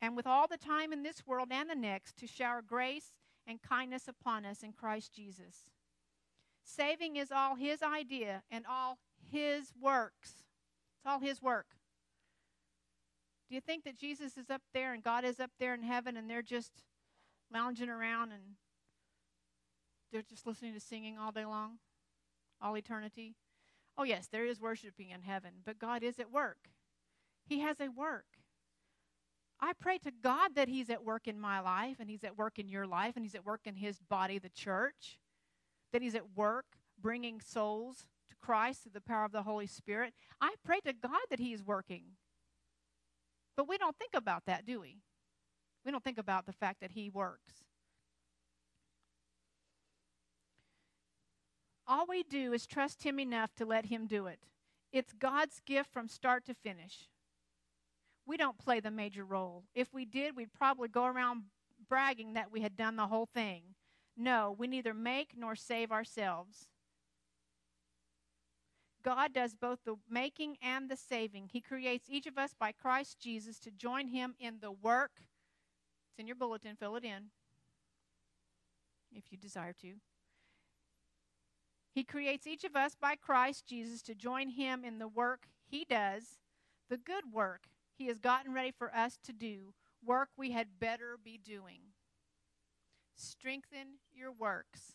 and 0.00 0.16
with 0.16 0.26
all 0.26 0.46
the 0.46 0.56
time 0.56 0.92
in 0.92 1.02
this 1.02 1.26
world 1.26 1.48
and 1.50 1.68
the 1.68 1.74
next 1.74 2.16
to 2.18 2.26
shower 2.26 2.62
grace 2.62 3.12
and 3.48 3.62
kindness 3.62 4.06
upon 4.06 4.44
us 4.44 4.62
in 4.62 4.72
Christ 4.72 5.12
Jesus. 5.12 5.64
Saving 6.62 7.16
is 7.16 7.32
all 7.32 7.56
His 7.56 7.82
idea 7.82 8.42
and 8.50 8.64
all 8.70 8.98
His 9.32 9.72
works. 9.80 10.44
It's 10.98 11.06
all 11.06 11.20
His 11.20 11.42
work. 11.42 11.66
Do 13.48 13.54
you 13.54 13.62
think 13.62 13.84
that 13.84 13.96
Jesus 13.96 14.36
is 14.36 14.50
up 14.50 14.60
there 14.74 14.92
and 14.92 15.02
God 15.02 15.24
is 15.24 15.40
up 15.40 15.50
there 15.58 15.72
in 15.72 15.82
heaven 15.82 16.18
and 16.18 16.28
they're 16.28 16.42
just 16.42 16.84
lounging 17.50 17.88
around 17.88 18.30
and 18.32 18.42
they're 20.12 20.22
just 20.22 20.46
listening 20.46 20.74
to 20.74 20.80
singing 20.80 21.16
all 21.18 21.32
day 21.32 21.46
long? 21.46 21.78
All 22.60 22.76
eternity? 22.76 23.36
Oh, 23.96 24.04
yes, 24.04 24.28
there 24.30 24.44
is 24.44 24.60
worshiping 24.60 25.10
in 25.10 25.22
heaven, 25.22 25.50
but 25.64 25.78
God 25.78 26.02
is 26.02 26.18
at 26.18 26.30
work. 26.30 26.68
He 27.46 27.60
has 27.60 27.80
a 27.80 27.88
work. 27.88 28.26
I 29.60 29.72
pray 29.80 29.98
to 29.98 30.12
God 30.22 30.54
that 30.54 30.68
He's 30.68 30.90
at 30.90 31.04
work 31.04 31.26
in 31.26 31.40
my 31.40 31.60
life 31.60 31.96
and 31.98 32.08
He's 32.08 32.24
at 32.24 32.38
work 32.38 32.58
in 32.58 32.68
your 32.68 32.86
life 32.86 33.16
and 33.16 33.24
He's 33.24 33.34
at 33.34 33.44
work 33.44 33.62
in 33.64 33.76
His 33.76 33.98
body, 33.98 34.38
the 34.38 34.48
church, 34.48 35.18
that 35.92 36.02
He's 36.02 36.14
at 36.14 36.36
work 36.36 36.66
bringing 37.00 37.40
souls 37.40 38.06
to 38.30 38.36
Christ 38.36 38.82
through 38.82 38.92
the 38.94 39.00
power 39.00 39.24
of 39.24 39.32
the 39.32 39.42
Holy 39.42 39.66
Spirit. 39.66 40.14
I 40.40 40.54
pray 40.64 40.80
to 40.80 40.92
God 40.92 41.20
that 41.30 41.40
He 41.40 41.52
is 41.52 41.62
working. 41.62 42.04
But 43.56 43.68
we 43.68 43.78
don't 43.78 43.96
think 43.96 44.14
about 44.14 44.44
that, 44.46 44.64
do 44.64 44.80
we? 44.80 44.98
We 45.84 45.90
don't 45.90 46.04
think 46.04 46.18
about 46.18 46.46
the 46.46 46.52
fact 46.52 46.80
that 46.80 46.92
He 46.92 47.10
works. 47.10 47.64
All 51.86 52.06
we 52.08 52.22
do 52.22 52.52
is 52.52 52.66
trust 52.66 53.02
Him 53.02 53.18
enough 53.18 53.54
to 53.56 53.64
let 53.64 53.86
Him 53.86 54.06
do 54.06 54.26
it. 54.26 54.40
It's 54.92 55.12
God's 55.12 55.60
gift 55.66 55.92
from 55.92 56.06
start 56.06 56.44
to 56.46 56.54
finish 56.54 57.08
we 58.28 58.36
don't 58.36 58.58
play 58.58 58.78
the 58.78 58.90
major 58.90 59.24
role. 59.24 59.64
If 59.74 59.92
we 59.92 60.04
did, 60.04 60.36
we'd 60.36 60.52
probably 60.52 60.88
go 60.88 61.06
around 61.06 61.44
bragging 61.88 62.34
that 62.34 62.52
we 62.52 62.60
had 62.60 62.76
done 62.76 62.96
the 62.96 63.06
whole 63.06 63.26
thing. 63.26 63.62
No, 64.16 64.54
we 64.58 64.66
neither 64.66 64.92
make 64.92 65.32
nor 65.36 65.56
save 65.56 65.90
ourselves. 65.90 66.68
God 69.02 69.32
does 69.32 69.54
both 69.54 69.78
the 69.84 69.96
making 70.10 70.58
and 70.60 70.90
the 70.90 70.96
saving. 70.96 71.48
He 71.50 71.62
creates 71.62 72.10
each 72.10 72.26
of 72.26 72.36
us 72.36 72.54
by 72.58 72.72
Christ 72.72 73.18
Jesus 73.18 73.58
to 73.60 73.70
join 73.70 74.08
Him 74.08 74.34
in 74.38 74.58
the 74.60 74.72
work. 74.72 75.12
It's 76.10 76.18
in 76.18 76.26
your 76.26 76.36
bulletin, 76.36 76.76
fill 76.76 76.96
it 76.96 77.04
in 77.04 77.30
if 79.14 79.24
you 79.30 79.38
desire 79.38 79.72
to. 79.80 79.94
He 81.94 82.04
creates 82.04 82.46
each 82.46 82.64
of 82.64 82.76
us 82.76 82.94
by 83.00 83.16
Christ 83.16 83.66
Jesus 83.66 84.02
to 84.02 84.14
join 84.14 84.50
Him 84.50 84.84
in 84.84 84.98
the 84.98 85.08
work 85.08 85.46
He 85.66 85.86
does 85.88 86.38
the 86.90 86.98
good 86.98 87.32
work 87.32 87.62
He 87.98 88.06
has 88.06 88.20
gotten 88.20 88.54
ready 88.54 88.70
for 88.70 88.94
us 88.94 89.18
to 89.24 89.32
do, 89.32 89.74
work 90.06 90.28
we 90.36 90.52
had 90.52 90.78
better 90.78 91.18
be 91.22 91.36
doing. 91.36 91.80
Strengthen 93.16 93.98
your 94.14 94.30
works. 94.30 94.92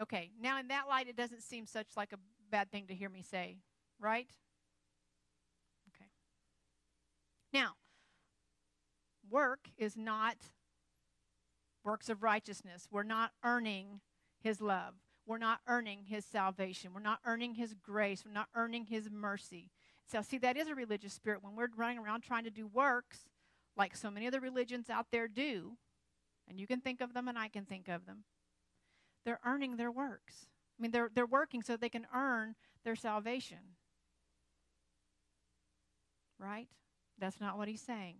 Okay, 0.00 0.30
now 0.40 0.58
in 0.58 0.68
that 0.68 0.88
light, 0.88 1.06
it 1.06 1.16
doesn't 1.16 1.42
seem 1.42 1.66
such 1.66 1.88
like 1.96 2.12
a 2.14 2.18
bad 2.50 2.70
thing 2.70 2.86
to 2.86 2.94
hear 2.94 3.10
me 3.10 3.20
say, 3.20 3.58
right? 4.00 4.30
Okay. 5.88 6.08
Now, 7.52 7.72
work 9.30 9.68
is 9.76 9.98
not 9.98 10.36
works 11.84 12.08
of 12.08 12.22
righteousness. 12.22 12.88
We're 12.90 13.02
not 13.02 13.32
earning 13.44 14.00
his 14.40 14.62
love. 14.62 14.94
We're 15.26 15.38
not 15.38 15.60
earning 15.66 16.04
his 16.04 16.24
salvation. 16.24 16.92
We're 16.94 17.00
not 17.00 17.20
earning 17.26 17.54
his 17.54 17.74
grace. 17.74 18.24
We're 18.24 18.32
not 18.32 18.48
earning 18.54 18.86
his 18.86 19.10
mercy. 19.10 19.70
So, 20.06 20.22
see, 20.22 20.38
that 20.38 20.56
is 20.56 20.68
a 20.68 20.74
religious 20.74 21.12
spirit. 21.12 21.42
When 21.42 21.56
we're 21.56 21.68
running 21.76 21.98
around 21.98 22.22
trying 22.22 22.44
to 22.44 22.50
do 22.50 22.66
works, 22.66 23.26
like 23.76 23.96
so 23.96 24.10
many 24.10 24.26
other 24.26 24.40
religions 24.40 24.88
out 24.88 25.06
there 25.10 25.26
do, 25.26 25.76
and 26.48 26.60
you 26.60 26.66
can 26.66 26.80
think 26.80 27.00
of 27.00 27.12
them 27.12 27.26
and 27.26 27.38
I 27.38 27.48
can 27.48 27.64
think 27.64 27.88
of 27.88 28.06
them, 28.06 28.24
they're 29.24 29.40
earning 29.44 29.76
their 29.76 29.90
works. 29.90 30.46
I 30.78 30.82
mean, 30.82 30.92
they're, 30.92 31.10
they're 31.12 31.26
working 31.26 31.62
so 31.62 31.76
they 31.76 31.88
can 31.88 32.06
earn 32.14 32.54
their 32.84 32.94
salvation. 32.94 33.58
Right? 36.38 36.68
That's 37.18 37.40
not 37.40 37.58
what 37.58 37.66
he's 37.66 37.80
saying. 37.80 38.18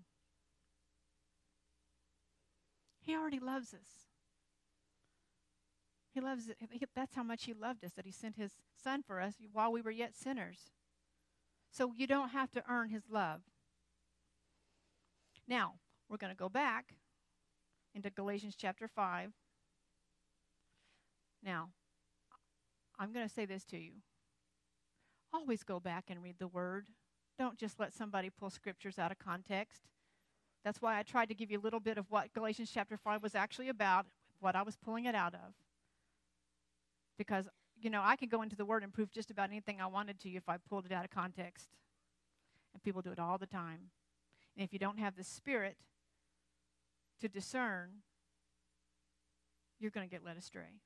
He 2.99 3.15
already 3.15 3.39
loves 3.39 3.73
us. 3.73 4.09
He 6.13 6.21
loves 6.21 6.49
it. 6.49 6.57
That's 6.97 7.15
how 7.15 7.23
much 7.23 7.45
he 7.45 7.53
loved 7.53 7.85
us, 7.85 7.93
that 7.93 8.07
he 8.07 8.11
sent 8.11 8.37
his 8.37 8.53
son 8.83 9.05
for 9.07 9.21
us 9.21 9.35
while 9.53 9.71
we 9.71 9.83
were 9.83 9.91
yet 9.91 10.17
sinners. 10.17 10.73
So 11.77 11.93
you 11.95 12.07
don't 12.07 12.31
have 12.31 12.51
to 12.53 12.63
earn 12.71 12.89
his 12.89 13.03
love. 13.11 13.43
Now, 15.47 15.75
we're 16.09 16.17
going 16.17 16.33
to 16.33 16.39
go 16.39 16.49
back 16.49 16.95
into 17.95 18.09
Galatians 18.09 18.55
chapter 18.57 18.89
5. 18.89 19.33
Now, 21.45 21.69
I'm 22.99 23.13
going 23.13 23.29
to 23.29 23.33
say 23.33 23.45
this 23.45 23.63
to 23.67 23.77
you. 23.77 23.93
Always 25.35 25.65
go 25.65 25.79
back 25.79 26.05
and 26.09 26.23
read 26.23 26.37
the 26.39 26.49
word. 26.49 26.87
Don't 27.39 27.59
just 27.59 27.79
let 27.79 27.93
somebody 27.93 28.31
pull 28.31 28.49
scriptures 28.49 28.99
out 28.99 29.13
of 29.13 29.19
context. 29.19 29.83
That's 30.65 30.81
why 30.81 30.99
I 30.99 31.03
tried 31.03 31.29
to 31.29 31.35
give 31.35 31.51
you 31.51 31.59
a 31.59 31.61
little 31.61 31.81
bit 31.81 31.99
of 31.99 32.11
what 32.11 32.33
Galatians 32.33 32.71
chapter 32.73 32.97
5 32.97 33.23
was 33.23 33.35
actually 33.35 33.69
about, 33.69 34.07
what 34.41 34.57
I 34.57 34.63
was 34.63 34.77
pulling 34.77 35.05
it 35.05 35.15
out 35.15 35.35
of. 35.35 35.53
Because, 37.19 37.49
you 37.81 37.91
know, 37.91 38.03
I 38.05 38.17
could 38.17 38.31
go 38.31 38.43
into 38.43 38.57
the 38.57 38.65
Word 38.65 38.83
and 38.83 38.93
prove 38.93 39.11
just 39.13 39.31
about 39.31 39.51
anything 39.51 39.81
I 39.81 39.87
wanted 39.87 40.19
to 40.21 40.29
you 40.29 40.39
if 40.39 40.49
I 40.49 40.57
pulled 40.57 40.87
it 40.87 40.93
out 40.93 41.05
of 41.05 41.11
context. 41.11 41.69
And 42.73 42.83
people 42.83 43.03
do 43.03 43.11
it 43.11 43.19
all 43.19 43.39
the 43.39 43.47
time. 43.47 43.91
And 44.57 44.65
if 44.65 44.73
you 44.73 44.79
don't 44.79 44.99
have 44.99 45.17
the 45.17 45.25
Spirit 45.25 45.77
to 47.21 47.29
discern, 47.29 47.89
you're 49.79 49.91
going 49.91 50.09
to 50.09 50.11
get 50.11 50.25
led 50.25 50.37
astray. 50.37 50.81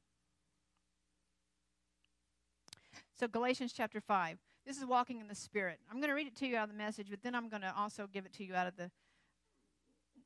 So, 3.18 3.28
Galatians 3.28 3.72
chapter 3.72 4.00
5. 4.00 4.38
This 4.66 4.76
is 4.76 4.84
walking 4.84 5.20
in 5.20 5.28
the 5.28 5.34
Spirit. 5.34 5.78
I'm 5.90 5.98
going 5.98 6.10
to 6.10 6.14
read 6.14 6.26
it 6.26 6.36
to 6.36 6.46
you 6.46 6.56
out 6.56 6.64
of 6.64 6.70
the 6.70 6.76
message, 6.76 7.08
but 7.10 7.22
then 7.22 7.34
I'm 7.34 7.48
going 7.48 7.62
to 7.62 7.74
also 7.76 8.06
give 8.12 8.26
it 8.26 8.32
to 8.34 8.44
you 8.44 8.54
out 8.54 8.66
of 8.66 8.76
the 8.76 8.90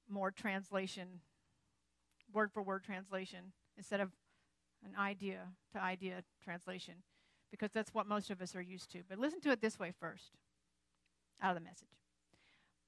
more 0.09 0.31
translation, 0.31 1.21
word 2.33 2.53
for 2.53 2.63
word 2.63 2.85
translation, 2.85 3.53
instead 3.77 4.01
of 4.01 4.11
an 4.85 4.99
idea 4.99 5.41
to 5.73 5.81
idea 5.81 6.23
translation, 6.43 6.95
because 7.51 7.71
that's 7.73 7.95
what 7.95 8.07
most 8.07 8.31
of 8.31 8.41
us 8.41 8.55
are 8.55 8.63
used 8.63 8.91
to. 8.93 9.01
But 9.09 9.19
listen 9.19 9.41
to 9.43 9.51
it 9.51 9.61
this 9.61 9.79
way 9.79 9.93
first, 9.99 10.33
out 11.43 11.57
of 11.57 11.63
the 11.63 11.65
message. 11.65 11.89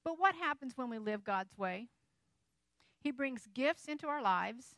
But 0.05 0.19
what 0.19 0.35
happens 0.35 0.75
when 0.77 0.89
we 0.89 0.99
live 0.99 1.25
God's 1.25 1.57
way? 1.59 1.89
He 3.01 3.11
brings 3.11 3.49
gifts 3.53 3.87
into 3.87 4.07
our 4.07 4.23
lives, 4.23 4.77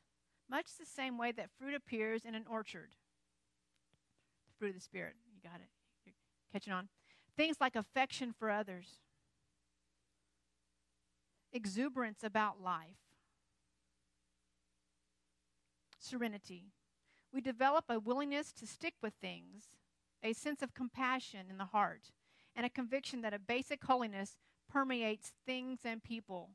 much 0.51 0.67
the 0.79 0.87
same 0.87 1.19
way 1.19 1.33
that 1.33 1.51
fruit 1.59 1.75
appears 1.75 2.25
in 2.25 2.35
an 2.35 2.45
orchard. 2.49 2.91
The 4.47 4.59
fruit 4.59 4.69
of 4.69 4.75
the 4.75 4.81
Spirit. 4.81 5.15
You 5.35 5.41
got 5.43 5.61
it. 5.61 5.69
You're 6.05 6.15
catching 6.53 6.73
on. 6.73 6.89
Things 7.37 7.57
like 7.61 7.77
affection 7.77 8.33
for 8.33 8.51
others, 8.51 9.01
exuberance 11.53 12.25
about 12.25 12.63
life, 12.63 12.97
serenity. 16.01 16.73
We 17.33 17.41
develop 17.41 17.85
a 17.89 18.01
willingness 18.01 18.53
to 18.53 18.67
stick 18.67 18.95
with 19.03 19.15
things, 19.21 19.65
a 20.23 20.33
sense 20.33 20.63
of 20.63 20.75
compassion 20.75 21.47
in 21.51 21.59
the 21.59 21.67
heart, 21.67 22.11
and 22.57 22.65
a 22.65 22.71
conviction 22.71 23.21
that 23.23 23.35
a 23.35 23.39
basic 23.39 23.85
holiness 23.85 24.37
permeates 24.69 25.33
things 25.47 25.81
and 25.85 26.03
people. 26.03 26.51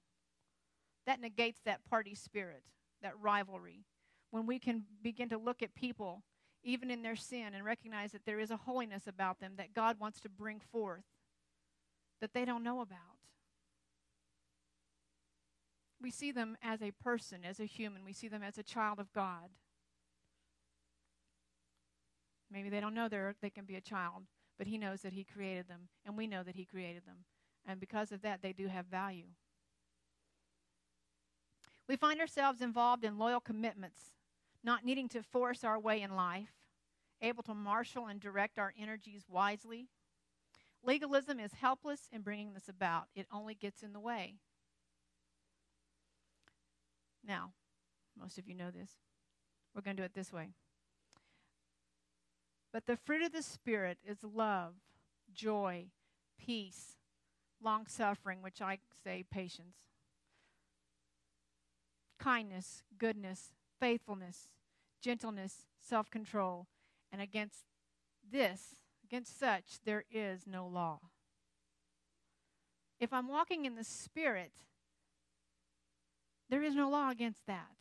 That 1.06 1.22
negates 1.22 1.60
that 1.66 1.86
party 1.86 2.16
spirit, 2.16 2.64
that 3.02 3.20
rivalry. 3.20 3.86
When 4.32 4.46
we 4.46 4.58
can 4.60 4.86
begin 5.02 5.30
to 5.30 5.38
look 5.38 5.62
at 5.62 5.76
people, 5.76 6.24
even 6.64 6.90
in 6.90 7.02
their 7.04 7.16
sin, 7.16 7.54
and 7.54 7.64
recognize 7.64 8.12
that 8.14 8.26
there 8.26 8.40
is 8.40 8.52
a 8.52 8.58
holiness 8.58 9.06
about 9.06 9.40
them 9.40 9.54
that 9.58 9.74
God 9.74 10.00
wants 10.00 10.20
to 10.22 10.30
bring 10.30 10.60
forth 10.60 11.04
that 12.22 12.34
they 12.34 12.46
don't 12.46 12.64
know 12.64 12.82
about 12.82 13.14
we 16.04 16.12
see 16.12 16.32
them 16.32 16.58
as 16.62 16.82
a 16.82 16.92
person, 16.92 17.40
as 17.46 17.60
a 17.60 17.66
human. 17.66 18.04
We 18.04 18.14
see 18.14 18.28
them 18.28 18.44
as 18.44 18.58
a 18.58 18.64
child 18.64 19.00
of 19.00 19.12
God. 19.14 19.50
Maybe 22.54 22.70
they 22.70 22.80
don't 22.80 22.94
know 22.94 23.10
they're, 23.10 23.34
they 23.42 23.50
can 23.50 23.66
be 23.66 23.76
a 23.76 23.82
child, 23.82 24.24
but 24.60 24.68
He 24.68 24.78
knows 24.78 25.02
that 25.02 25.14
He 25.14 25.24
created 25.24 25.68
them, 25.68 25.90
and 26.06 26.16
we 26.16 26.28
know 26.28 26.44
that 26.44 26.56
He 26.56 26.66
created 26.66 27.04
them. 27.08 27.26
And 27.66 27.80
because 27.80 28.12
of 28.12 28.22
that, 28.22 28.44
they 28.44 28.54
do 28.54 28.68
have 28.68 28.86
value. 28.86 29.26
We 31.90 31.96
find 31.96 32.20
ourselves 32.20 32.62
involved 32.62 33.04
in 33.04 33.18
loyal 33.18 33.40
commitments, 33.40 34.12
not 34.64 34.86
needing 34.86 35.10
to 35.10 35.24
force 35.24 35.64
our 35.64 35.80
way 35.80 36.02
in 36.02 36.16
life, 36.16 36.54
able 37.22 37.44
to 37.44 37.54
marshal 37.54 38.06
and 38.06 38.20
direct 38.20 38.60
our 38.60 38.74
energies 38.80 39.24
wisely. 39.28 39.88
Legalism 40.84 41.40
is 41.40 41.54
helpless 41.54 42.08
in 42.12 42.22
bringing 42.22 42.54
this 42.54 42.70
about, 42.70 43.06
it 43.16 43.26
only 43.32 43.56
gets 43.56 43.82
in 43.82 43.94
the 43.94 44.00
way. 44.00 44.36
Now, 47.26 47.54
most 48.20 48.38
of 48.38 48.48
you 48.48 48.54
know 48.54 48.70
this. 48.70 48.92
We're 49.74 49.82
going 49.82 49.98
to 49.98 50.02
do 50.02 50.06
it 50.06 50.14
this 50.14 50.32
way. 50.32 50.50
But 52.74 52.88
the 52.88 52.98
fruit 52.98 53.22
of 53.22 53.32
the 53.32 53.44
Spirit 53.44 54.00
is 54.04 54.24
love, 54.24 54.74
joy, 55.32 55.86
peace, 56.44 56.98
long 57.62 57.86
suffering, 57.88 58.42
which 58.42 58.62
I 58.62 58.80
say 59.04 59.24
patience, 59.32 59.78
kindness, 62.20 62.82
goodness, 62.98 63.54
faithfulness, 63.80 64.48
gentleness, 65.02 65.68
self 65.80 66.10
control. 66.10 66.66
And 67.12 67.22
against 67.22 67.66
this, 68.32 68.76
against 69.06 69.40
such, 69.40 69.80
there 69.86 70.04
is 70.12 70.48
no 70.48 70.66
law. 70.66 71.00
If 73.00 73.14
I'm 73.14 73.28
walking 73.28 73.66
in 73.66 73.76
the 73.76 73.84
Spirit, 73.84 74.54
there 76.50 76.64
is 76.64 76.74
no 76.74 76.90
law 76.90 77.12
against 77.12 77.46
that. 77.46 77.76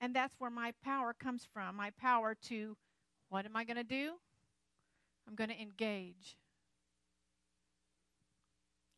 And 0.00 0.16
that's 0.16 0.36
where 0.38 0.50
my 0.50 0.72
power 0.82 1.12
comes 1.12 1.46
from. 1.52 1.76
My 1.76 1.90
power 1.90 2.34
to, 2.48 2.76
what 3.32 3.46
am 3.46 3.56
I 3.56 3.64
going 3.64 3.78
to 3.78 3.82
do? 3.82 4.10
I'm 5.26 5.34
going 5.34 5.48
to 5.48 5.58
engage. 5.58 6.36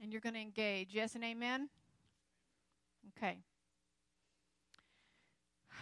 And 0.02 0.10
you're 0.10 0.20
going 0.20 0.34
to 0.34 0.40
engage. 0.40 0.88
Yes 0.90 1.14
and 1.14 1.22
amen? 1.22 1.68
Okay. 3.16 3.38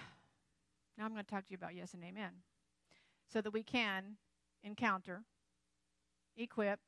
Now 0.99 1.07
I'm 1.07 1.13
going 1.13 1.25
to 1.25 1.31
talk 1.31 1.47
to 1.47 1.51
you 1.51 1.57
about 1.57 1.75
yes 1.75 1.95
and 1.95 2.05
amen. 2.05 2.31
So 3.33 3.41
that 3.41 3.55
we 3.55 3.63
can 3.63 4.19
encounter, 4.63 5.23
equip, 6.37 6.79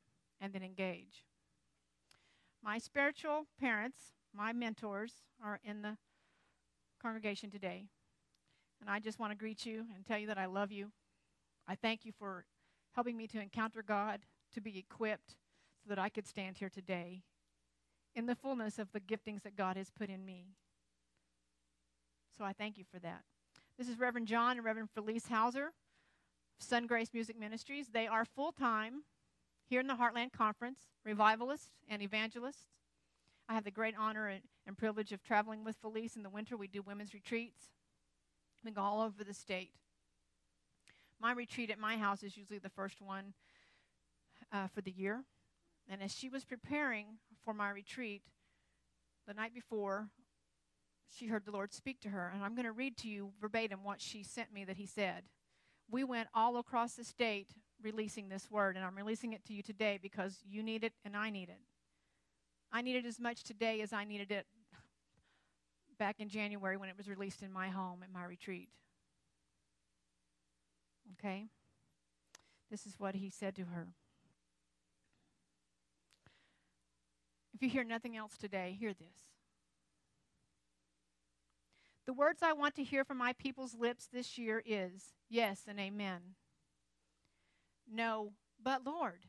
and 0.43 0.53
then 0.53 0.63
engage. 0.63 1.25
My 2.63 2.77
spiritual 2.77 3.47
parents, 3.59 4.13
my 4.37 4.53
mentors, 4.53 5.23
are 5.43 5.61
in 5.65 5.81
the 5.81 5.97
congregation 7.01 7.51
today. 7.51 7.87
And 8.83 8.91
I 8.91 9.01
just 9.01 9.19
want 9.19 9.33
to 9.33 9.39
greet 9.39 9.65
you 9.65 9.87
and 9.97 10.05
tell 10.05 10.19
you 10.19 10.27
that 10.27 10.37
I 10.37 10.45
love 10.45 10.71
you. 10.71 10.91
I 11.67 11.75
thank 11.75 12.05
you 12.05 12.13
for 12.13 12.45
helping 12.95 13.17
me 13.17 13.27
to 13.29 13.41
encounter 13.41 13.83
God, 13.83 14.21
to 14.53 14.61
be 14.61 14.79
equipped 14.79 15.37
so 15.83 15.89
that 15.89 15.99
I 15.99 16.09
could 16.09 16.27
stand 16.27 16.59
here 16.59 16.69
today 16.69 17.23
in 18.15 18.27
the 18.27 18.35
fullness 18.35 18.79
of 18.79 18.93
the 18.93 19.01
giftings 19.01 19.43
that 19.43 19.57
God 19.57 19.77
has 19.77 19.91
put 19.91 20.09
in 20.09 20.25
me. 20.25 20.47
So 22.37 22.45
I 22.45 22.53
thank 22.53 22.79
you 22.79 22.85
for 22.91 22.99
that. 23.01 23.23
This 23.79 23.89
is 23.89 23.99
Reverend 23.99 24.29
John 24.29 24.57
and 24.57 24.65
Reverend 24.65 24.91
Felice 24.95 25.27
Hauser, 25.27 25.73
Sun 26.59 26.87
Grace 26.87 27.11
Music 27.13 27.39
Ministries. 27.39 27.89
They 27.93 28.07
are 28.07 28.25
full 28.25 28.53
time 28.53 29.03
here 29.69 29.81
in 29.81 29.87
the 29.87 29.95
Heartland 29.95 30.33
Conference, 30.33 30.81
revivalists 31.05 31.71
and 31.89 32.03
evangelists. 32.03 32.67
I 33.49 33.55
have 33.55 33.65
the 33.65 33.71
great 33.71 33.95
honor 33.99 34.29
and, 34.29 34.43
and 34.67 34.79
privilege 34.79 35.13
of 35.13 35.23
traveling 35.23 35.65
with 35.65 35.77
Felice 35.77 36.17
in 36.17 36.23
the 36.23 36.31
winter. 36.31 36.57
We 36.57 36.69
do 36.69 36.83
women's 36.83 37.15
retreats. 37.15 37.65
We 38.65 38.71
go 38.71 38.81
all 38.81 39.03
over 39.03 39.23
the 39.23 39.35
state. 39.35 39.73
My 41.21 41.33
retreat 41.33 41.71
at 41.71 41.79
my 41.79 41.97
house 41.97 42.23
is 42.23 42.37
usually 42.37 42.59
the 42.59 42.71
first 42.71 43.01
one 43.01 43.35
uh, 44.53 44.69
for 44.69 44.81
the 44.81 44.91
year. 44.91 45.25
And 45.89 46.03
as 46.03 46.13
she 46.15 46.29
was 46.29 46.45
preparing 46.45 47.19
for 47.45 47.53
my 47.53 47.71
retreat 47.71 48.23
the 49.27 49.35
night 49.35 49.55
before, 49.55 50.09
she 51.11 51.27
heard 51.27 51.45
the 51.45 51.53
Lord 51.53 51.73
speak 51.73 52.01
to 52.01 52.09
her. 52.09 52.31
And 52.33 52.43
I'm 52.43 52.55
going 52.55 52.65
to 52.65 52.73
read 52.73 52.97
to 52.99 53.09
you 53.09 53.33
verbatim 53.41 53.85
what 53.85 54.01
she 54.01 54.23
sent 54.23 54.53
me 54.53 54.65
that 54.65 54.77
He 54.77 54.87
said. 54.87 55.25
We 55.91 56.05
went 56.05 56.29
all 56.35 56.57
across 56.57 56.95
the 56.95 57.05
state 57.05 57.51
releasing 57.83 58.29
this 58.29 58.51
word, 58.51 58.77
and 58.77 58.85
I'm 58.85 58.97
releasing 58.97 59.35
it 59.35 59.45
to 59.47 59.53
you 59.53 59.63
today 59.63 59.99
because 60.01 60.39
you 60.49 60.63
need 60.63 60.85
it 60.85 60.95
and 61.05 61.17
I 61.17 61.31
need 61.31 61.51
it. 61.51 61.61
I 62.73 62.81
need 62.81 62.97
it 62.97 63.07
as 63.07 63.21
much 63.21 63.45
today 63.45 63.83
as 63.83 63.93
I 63.93 64.05
needed 64.05 64.33
it 64.33 64.47
back 65.99 66.17
in 66.19 66.29
January 66.29 66.77
when 66.77 66.89
it 66.89 66.97
was 66.97 67.09
released 67.09 67.43
in 67.43 67.53
my 67.53 67.69
home 67.69 68.03
at 68.03 68.11
my 68.13 68.25
retreat. 68.25 68.69
Okay? 71.19 71.47
This 72.71 72.87
is 72.87 72.99
what 72.99 73.15
he 73.15 73.31
said 73.31 73.55
to 73.57 73.65
her. 73.65 73.89
If 77.55 77.63
you 77.63 77.69
hear 77.69 77.85
nothing 77.85 78.17
else 78.17 78.37
today, 78.37 78.77
hear 78.79 78.93
this. 78.93 79.29
The 82.07 82.13
words 82.13 82.43
I 82.43 82.53
want 82.53 82.75
to 82.77 82.85
hear 82.85 83.05
from 83.05 83.17
my 83.17 83.33
people's 83.33 83.75
lips 83.75 84.09
this 84.13 84.37
year 84.37 84.63
is 84.67 85.15
yes 85.31 85.63
and 85.69 85.79
amen. 85.79 86.21
No, 87.91 88.33
but 88.63 88.85
Lord. 88.85 89.27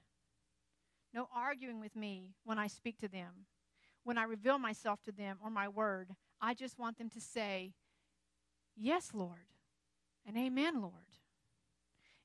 No 1.13 1.30
arguing 1.34 1.80
with 1.80 1.95
me 1.95 2.34
when 2.43 2.60
I 2.60 2.67
speak 2.67 2.98
to 3.00 3.08
them, 3.08 3.45
when 4.04 4.17
I 4.17 4.24
reveal 4.24 4.58
myself 4.58 5.02
to 5.04 5.12
them 5.12 5.38
or 5.41 5.50
my 5.50 5.69
word. 5.69 6.10
I 6.41 6.54
just 6.54 6.78
want 6.78 6.98
them 6.98 7.10
to 7.12 7.21
say, 7.21 7.74
Yes, 8.76 9.12
Lord, 9.13 9.48
and 10.28 10.38
Amen, 10.38 10.82
Lord. 10.82 10.93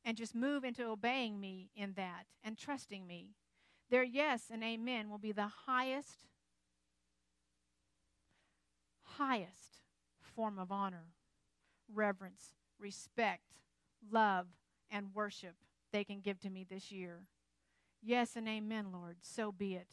And 0.04 0.16
just 0.16 0.34
move 0.34 0.64
into 0.64 0.86
obeying 0.86 1.40
me 1.40 1.70
in 1.76 1.92
that 1.94 2.26
and 2.42 2.56
trusting 2.56 3.06
me. 3.06 3.34
Their 3.90 4.02
yes 4.02 4.44
and 4.50 4.64
amen 4.64 5.10
will 5.10 5.18
be 5.18 5.32
the 5.32 5.50
highest, 5.66 6.26
highest 9.02 9.82
form 10.20 10.58
of 10.58 10.72
honor, 10.72 11.12
reverence, 11.92 12.54
respect, 12.78 13.58
love, 14.10 14.46
and 14.90 15.14
worship 15.14 15.56
they 15.92 16.04
can 16.04 16.20
give 16.20 16.40
to 16.40 16.50
me 16.50 16.64
this 16.68 16.90
year. 16.90 17.22
Yes 18.02 18.36
and 18.36 18.48
amen, 18.48 18.86
Lord. 18.92 19.16
So 19.20 19.52
be 19.52 19.74
it. 19.74 19.88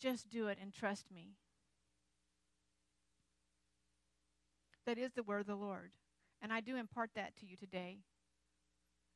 Just 0.00 0.28
do 0.28 0.48
it 0.48 0.58
and 0.60 0.72
trust 0.72 1.10
me. 1.12 1.34
That 4.86 4.98
is 4.98 5.12
the 5.12 5.22
word 5.22 5.40
of 5.40 5.46
the 5.46 5.54
Lord. 5.54 5.92
And 6.40 6.52
I 6.52 6.60
do 6.60 6.76
impart 6.76 7.10
that 7.14 7.36
to 7.36 7.46
you 7.46 7.56
today. 7.56 7.98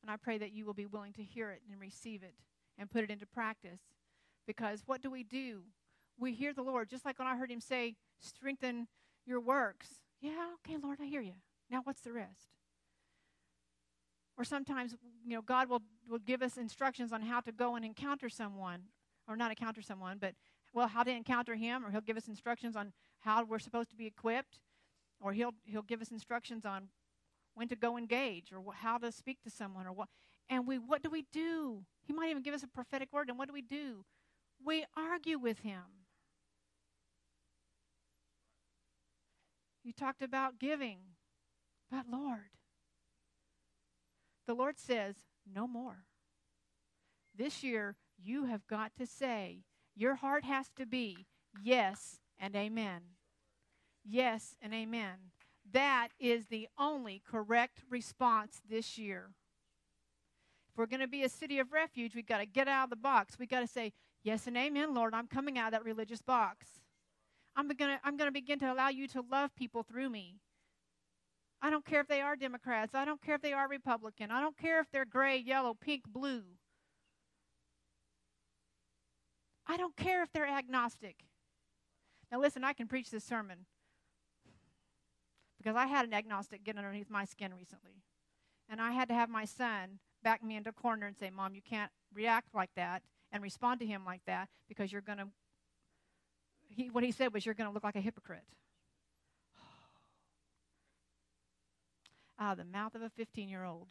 And 0.03 0.11
I 0.11 0.17
pray 0.17 0.37
that 0.37 0.51
you 0.51 0.65
will 0.65 0.73
be 0.73 0.85
willing 0.85 1.13
to 1.13 1.23
hear 1.23 1.49
it 1.49 1.61
and 1.71 1.79
receive 1.79 2.21
it 2.21 2.35
and 2.77 2.91
put 2.91 3.03
it 3.03 3.09
into 3.09 3.25
practice. 3.25 3.79
Because 4.45 4.83
what 4.85 5.01
do 5.01 5.09
we 5.09 5.23
do? 5.23 5.61
We 6.19 6.33
hear 6.33 6.53
the 6.53 6.61
Lord, 6.61 6.89
just 6.89 7.05
like 7.05 7.17
when 7.17 7.27
I 7.27 7.37
heard 7.37 7.49
him 7.49 7.61
say, 7.61 7.95
strengthen 8.19 8.87
your 9.25 9.39
works. 9.39 9.87
Yeah, 10.21 10.49
okay, 10.55 10.77
Lord, 10.77 10.99
I 11.01 11.05
hear 11.05 11.21
you. 11.21 11.33
Now 11.71 11.79
what's 11.83 12.01
the 12.01 12.11
rest? 12.11 12.49
Or 14.37 14.43
sometimes, 14.43 14.95
you 15.25 15.35
know, 15.35 15.41
God 15.41 15.69
will, 15.69 15.81
will 16.09 16.19
give 16.19 16.41
us 16.41 16.57
instructions 16.57 17.13
on 17.13 17.21
how 17.21 17.39
to 17.39 17.51
go 17.51 17.75
and 17.75 17.85
encounter 17.85 18.29
someone, 18.29 18.81
or 19.27 19.37
not 19.37 19.51
encounter 19.51 19.81
someone, 19.81 20.17
but, 20.19 20.33
well, 20.73 20.87
how 20.87 21.03
to 21.03 21.11
encounter 21.11 21.55
him, 21.55 21.85
or 21.85 21.91
he'll 21.91 22.01
give 22.01 22.17
us 22.17 22.27
instructions 22.27 22.75
on 22.75 22.91
how 23.19 23.43
we're 23.45 23.59
supposed 23.59 23.89
to 23.91 23.95
be 23.95 24.07
equipped, 24.07 24.59
or 25.21 25.33
he'll, 25.33 25.53
he'll 25.65 25.81
give 25.81 26.01
us 26.01 26.11
instructions 26.11 26.65
on 26.65 26.89
when 27.55 27.67
to 27.67 27.75
go 27.75 27.97
engage, 27.97 28.51
or 28.51 28.59
wh- 28.59 28.75
how 28.75 28.97
to 28.97 29.11
speak 29.11 29.41
to 29.43 29.49
someone, 29.49 29.85
or 29.85 29.93
what. 29.93 30.09
And 30.49 30.67
we, 30.67 30.77
what 30.77 31.01
do 31.03 31.09
we 31.09 31.25
do? 31.31 31.83
He 32.05 32.13
might 32.13 32.29
even 32.29 32.43
give 32.43 32.53
us 32.53 32.63
a 32.63 32.67
prophetic 32.67 33.11
word, 33.11 33.29
and 33.29 33.37
what 33.37 33.47
do 33.47 33.53
we 33.53 33.61
do? 33.61 34.05
We 34.63 34.85
argue 34.95 35.37
with 35.37 35.59
him. 35.59 35.83
You 39.83 39.91
talked 39.91 40.21
about 40.21 40.59
giving, 40.59 40.99
but 41.91 42.05
Lord, 42.09 42.51
the 44.47 44.53
Lord 44.53 44.79
says, 44.79 45.15
no 45.53 45.67
more. 45.67 46.05
This 47.35 47.63
year, 47.63 47.97
you 48.17 48.45
have 48.45 48.65
got 48.67 48.91
to 48.97 49.05
say, 49.05 49.63
your 49.95 50.15
heart 50.15 50.45
has 50.45 50.69
to 50.77 50.85
be 50.85 51.27
yes 51.61 52.19
and 52.39 52.55
amen. 52.55 53.01
Yes 54.05 54.55
and 54.61 54.73
amen. 54.73 55.32
That 55.73 56.09
is 56.19 56.47
the 56.47 56.67
only 56.77 57.21
correct 57.29 57.81
response 57.89 58.61
this 58.69 58.97
year. 58.97 59.31
If 60.71 60.77
we're 60.77 60.85
going 60.85 61.01
to 61.01 61.07
be 61.07 61.23
a 61.23 61.29
city 61.29 61.59
of 61.59 61.71
refuge, 61.71 62.15
we've 62.15 62.25
got 62.25 62.37
to 62.39 62.45
get 62.45 62.67
out 62.67 62.85
of 62.85 62.89
the 62.91 62.95
box. 62.95 63.37
We've 63.37 63.49
got 63.49 63.61
to 63.61 63.67
say, 63.67 63.91
Yes 64.23 64.47
and 64.47 64.55
amen, 64.55 64.93
Lord. 64.93 65.13
I'm 65.13 65.27
coming 65.27 65.57
out 65.57 65.67
of 65.67 65.71
that 65.73 65.83
religious 65.83 66.21
box. 66.21 66.67
I'm 67.55 67.67
going 67.67 67.91
to, 67.91 67.99
I'm 68.03 68.15
going 68.15 68.29
to 68.29 68.31
begin 68.31 68.57
to 68.59 68.71
allow 68.71 68.87
you 68.87 69.07
to 69.09 69.23
love 69.29 69.53
people 69.55 69.83
through 69.83 70.09
me. 70.09 70.39
I 71.61 71.69
don't 71.69 71.85
care 71.85 72.01
if 72.01 72.07
they 72.07 72.21
are 72.21 72.35
Democrats. 72.35 72.95
I 72.95 73.05
don't 73.05 73.21
care 73.21 73.35
if 73.35 73.41
they 73.41 73.53
are 73.53 73.67
Republican. 73.67 74.31
I 74.31 74.41
don't 74.41 74.57
care 74.57 74.79
if 74.79 74.87
they're 74.91 75.05
gray, 75.05 75.37
yellow, 75.37 75.73
pink, 75.73 76.03
blue. 76.07 76.43
I 79.67 79.77
don't 79.77 79.95
care 79.95 80.23
if 80.23 80.31
they're 80.33 80.47
agnostic. 80.47 81.17
Now, 82.31 82.39
listen, 82.39 82.63
I 82.63 82.73
can 82.73 82.87
preach 82.87 83.11
this 83.11 83.23
sermon 83.23 83.65
because 85.63 85.77
I 85.77 85.87
had 85.87 86.05
an 86.05 86.13
agnostic 86.13 86.63
get 86.63 86.77
underneath 86.77 87.09
my 87.09 87.25
skin 87.25 87.53
recently. 87.53 88.03
And 88.69 88.81
I 88.81 88.91
had 88.91 89.07
to 89.07 89.13
have 89.13 89.29
my 89.29 89.45
son 89.45 89.99
back 90.21 90.43
me 90.43 90.57
into 90.57 90.71
a 90.71 90.73
corner 90.73 91.07
and 91.07 91.15
say, 91.15 91.29
Mom, 91.29 91.55
you 91.55 91.61
can't 91.61 91.91
react 92.13 92.53
like 92.53 92.71
that 92.75 93.03
and 93.31 93.41
respond 93.41 93.79
to 93.79 93.85
him 93.85 94.03
like 94.05 94.21
that 94.25 94.49
because 94.67 94.91
you're 94.91 95.01
going 95.01 95.19
to. 95.19 95.27
He, 96.67 96.89
what 96.89 97.03
he 97.03 97.11
said 97.11 97.33
was, 97.33 97.45
You're 97.45 97.55
going 97.55 97.69
to 97.69 97.73
look 97.73 97.83
like 97.83 97.95
a 97.95 98.01
hypocrite. 98.01 98.43
of 102.39 102.57
the 102.57 102.65
mouth 102.65 102.95
of 102.95 103.01
a 103.01 103.09
15 103.09 103.47
year 103.47 103.63
old. 103.63 103.87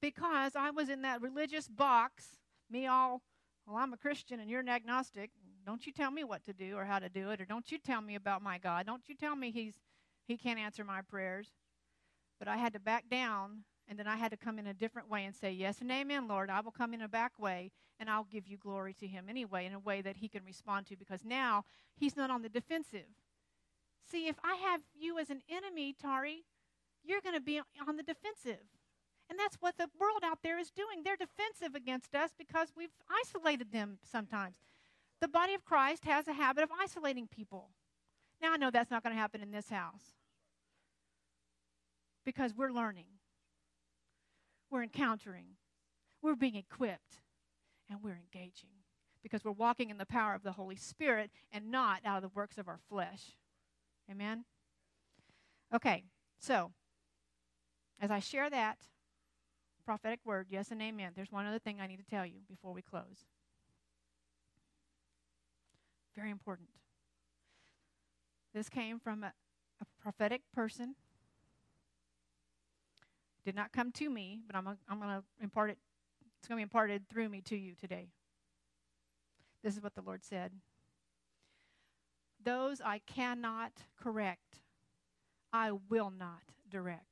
Because 0.00 0.54
I 0.54 0.70
was 0.70 0.88
in 0.88 1.02
that 1.02 1.20
religious 1.20 1.68
box, 1.68 2.38
me 2.70 2.86
all, 2.86 3.20
well, 3.66 3.76
I'm 3.76 3.92
a 3.92 3.96
Christian 3.96 4.40
and 4.40 4.48
you're 4.48 4.60
an 4.60 4.68
agnostic. 4.68 5.30
Don't 5.64 5.86
you 5.86 5.92
tell 5.92 6.10
me 6.10 6.24
what 6.24 6.44
to 6.46 6.52
do 6.52 6.76
or 6.76 6.84
how 6.84 6.98
to 6.98 7.08
do 7.08 7.30
it, 7.30 7.40
or 7.40 7.44
don't 7.44 7.70
you 7.70 7.78
tell 7.78 8.00
me 8.00 8.14
about 8.14 8.42
my 8.42 8.58
God. 8.58 8.86
Don't 8.86 9.08
you 9.08 9.14
tell 9.14 9.36
me 9.36 9.50
he's 9.50 9.74
he 10.26 10.36
can't 10.36 10.58
answer 10.58 10.84
my 10.84 11.00
prayers. 11.00 11.48
But 12.38 12.48
I 12.48 12.58
had 12.58 12.74
to 12.74 12.80
back 12.80 13.08
down 13.10 13.64
and 13.88 13.98
then 13.98 14.06
I 14.06 14.16
had 14.16 14.30
to 14.30 14.36
come 14.36 14.58
in 14.58 14.66
a 14.66 14.74
different 14.74 15.10
way 15.10 15.24
and 15.24 15.34
say, 15.34 15.50
Yes 15.50 15.80
and 15.80 15.90
amen, 15.90 16.28
Lord. 16.28 16.50
I 16.50 16.60
will 16.60 16.70
come 16.70 16.92
in 16.92 17.00
a 17.00 17.08
back 17.08 17.38
way 17.38 17.72
and 17.98 18.08
I'll 18.08 18.28
give 18.30 18.46
you 18.46 18.58
glory 18.58 18.92
to 18.94 19.06
him 19.06 19.26
anyway, 19.28 19.66
in 19.66 19.72
a 19.72 19.78
way 19.78 20.02
that 20.02 20.18
he 20.18 20.28
can 20.28 20.44
respond 20.44 20.86
to 20.86 20.96
because 20.96 21.24
now 21.24 21.64
he's 21.96 22.16
not 22.16 22.30
on 22.30 22.42
the 22.42 22.48
defensive. 22.48 23.08
See, 24.08 24.28
if 24.28 24.36
I 24.44 24.54
have 24.56 24.82
you 24.94 25.18
as 25.18 25.30
an 25.30 25.40
enemy, 25.50 25.94
Tari, 26.00 26.44
you're 27.02 27.20
going 27.20 27.34
to 27.34 27.40
be 27.40 27.60
on 27.86 27.96
the 27.96 28.02
defensive. 28.02 28.64
And 29.28 29.38
that's 29.38 29.56
what 29.56 29.76
the 29.76 29.88
world 29.98 30.22
out 30.24 30.38
there 30.42 30.58
is 30.58 30.70
doing. 30.70 31.02
They're 31.02 31.16
defensive 31.16 31.74
against 31.74 32.14
us 32.14 32.30
because 32.38 32.72
we've 32.76 32.94
isolated 33.10 33.72
them 33.72 33.98
sometimes. 34.02 34.56
The 35.20 35.28
body 35.28 35.54
of 35.54 35.64
Christ 35.64 36.04
has 36.04 36.28
a 36.28 36.32
habit 36.32 36.64
of 36.64 36.70
isolating 36.80 37.26
people. 37.26 37.70
Now, 38.40 38.52
I 38.52 38.56
know 38.56 38.70
that's 38.70 38.90
not 38.90 39.02
going 39.02 39.14
to 39.14 39.20
happen 39.20 39.40
in 39.40 39.50
this 39.50 39.68
house 39.68 40.14
because 42.24 42.54
we're 42.54 42.70
learning, 42.70 43.06
we're 44.70 44.82
encountering, 44.82 45.56
we're 46.22 46.36
being 46.36 46.54
equipped, 46.54 47.20
and 47.90 48.00
we're 48.02 48.18
engaging 48.18 48.70
because 49.22 49.44
we're 49.44 49.50
walking 49.50 49.90
in 49.90 49.98
the 49.98 50.06
power 50.06 50.34
of 50.34 50.42
the 50.42 50.52
Holy 50.52 50.76
Spirit 50.76 51.30
and 51.50 51.70
not 51.70 52.00
out 52.04 52.16
of 52.16 52.22
the 52.22 52.34
works 52.34 52.58
of 52.58 52.68
our 52.68 52.78
flesh. 52.88 53.36
Amen? 54.10 54.44
Okay, 55.74 56.04
so 56.38 56.70
as 58.00 58.10
I 58.10 58.20
share 58.20 58.48
that 58.50 58.78
prophetic 59.84 60.20
word, 60.24 60.46
yes 60.50 60.70
and 60.70 60.80
amen, 60.80 61.12
there's 61.16 61.32
one 61.32 61.46
other 61.46 61.58
thing 61.58 61.80
I 61.80 61.86
need 61.86 61.98
to 61.98 62.08
tell 62.08 62.24
you 62.24 62.40
before 62.48 62.72
we 62.72 62.82
close. 62.82 63.26
Very 66.18 66.32
important. 66.32 66.68
This 68.52 68.68
came 68.68 68.98
from 68.98 69.22
a, 69.22 69.32
a 69.80 69.86
prophetic 70.02 70.42
person. 70.52 70.96
Did 73.44 73.54
not 73.54 73.70
come 73.70 73.92
to 73.92 74.10
me, 74.10 74.40
but 74.44 74.56
I'm, 74.56 74.66
a, 74.66 74.76
I'm 74.88 74.98
going 74.98 75.10
to 75.10 75.22
impart 75.40 75.70
it. 75.70 75.78
It's 76.40 76.48
going 76.48 76.56
to 76.56 76.58
be 76.58 76.62
imparted 76.64 77.08
through 77.08 77.28
me 77.28 77.40
to 77.42 77.56
you 77.56 77.74
today. 77.80 78.08
This 79.62 79.76
is 79.76 79.82
what 79.82 79.94
the 79.94 80.02
Lord 80.02 80.24
said. 80.24 80.50
Those 82.42 82.80
I 82.80 82.98
cannot 82.98 83.84
correct, 83.96 84.56
I 85.52 85.70
will 85.88 86.10
not 86.10 86.42
direct. 86.68 87.04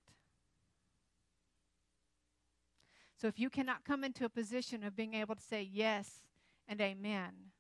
So 3.20 3.28
if 3.28 3.38
you 3.38 3.50
cannot 3.50 3.84
come 3.84 4.02
into 4.02 4.24
a 4.24 4.28
position 4.28 4.82
of 4.82 4.96
being 4.96 5.14
able 5.14 5.36
to 5.36 5.42
say 5.42 5.62
yes 5.62 6.22
and 6.66 6.80
amen, 6.80 7.52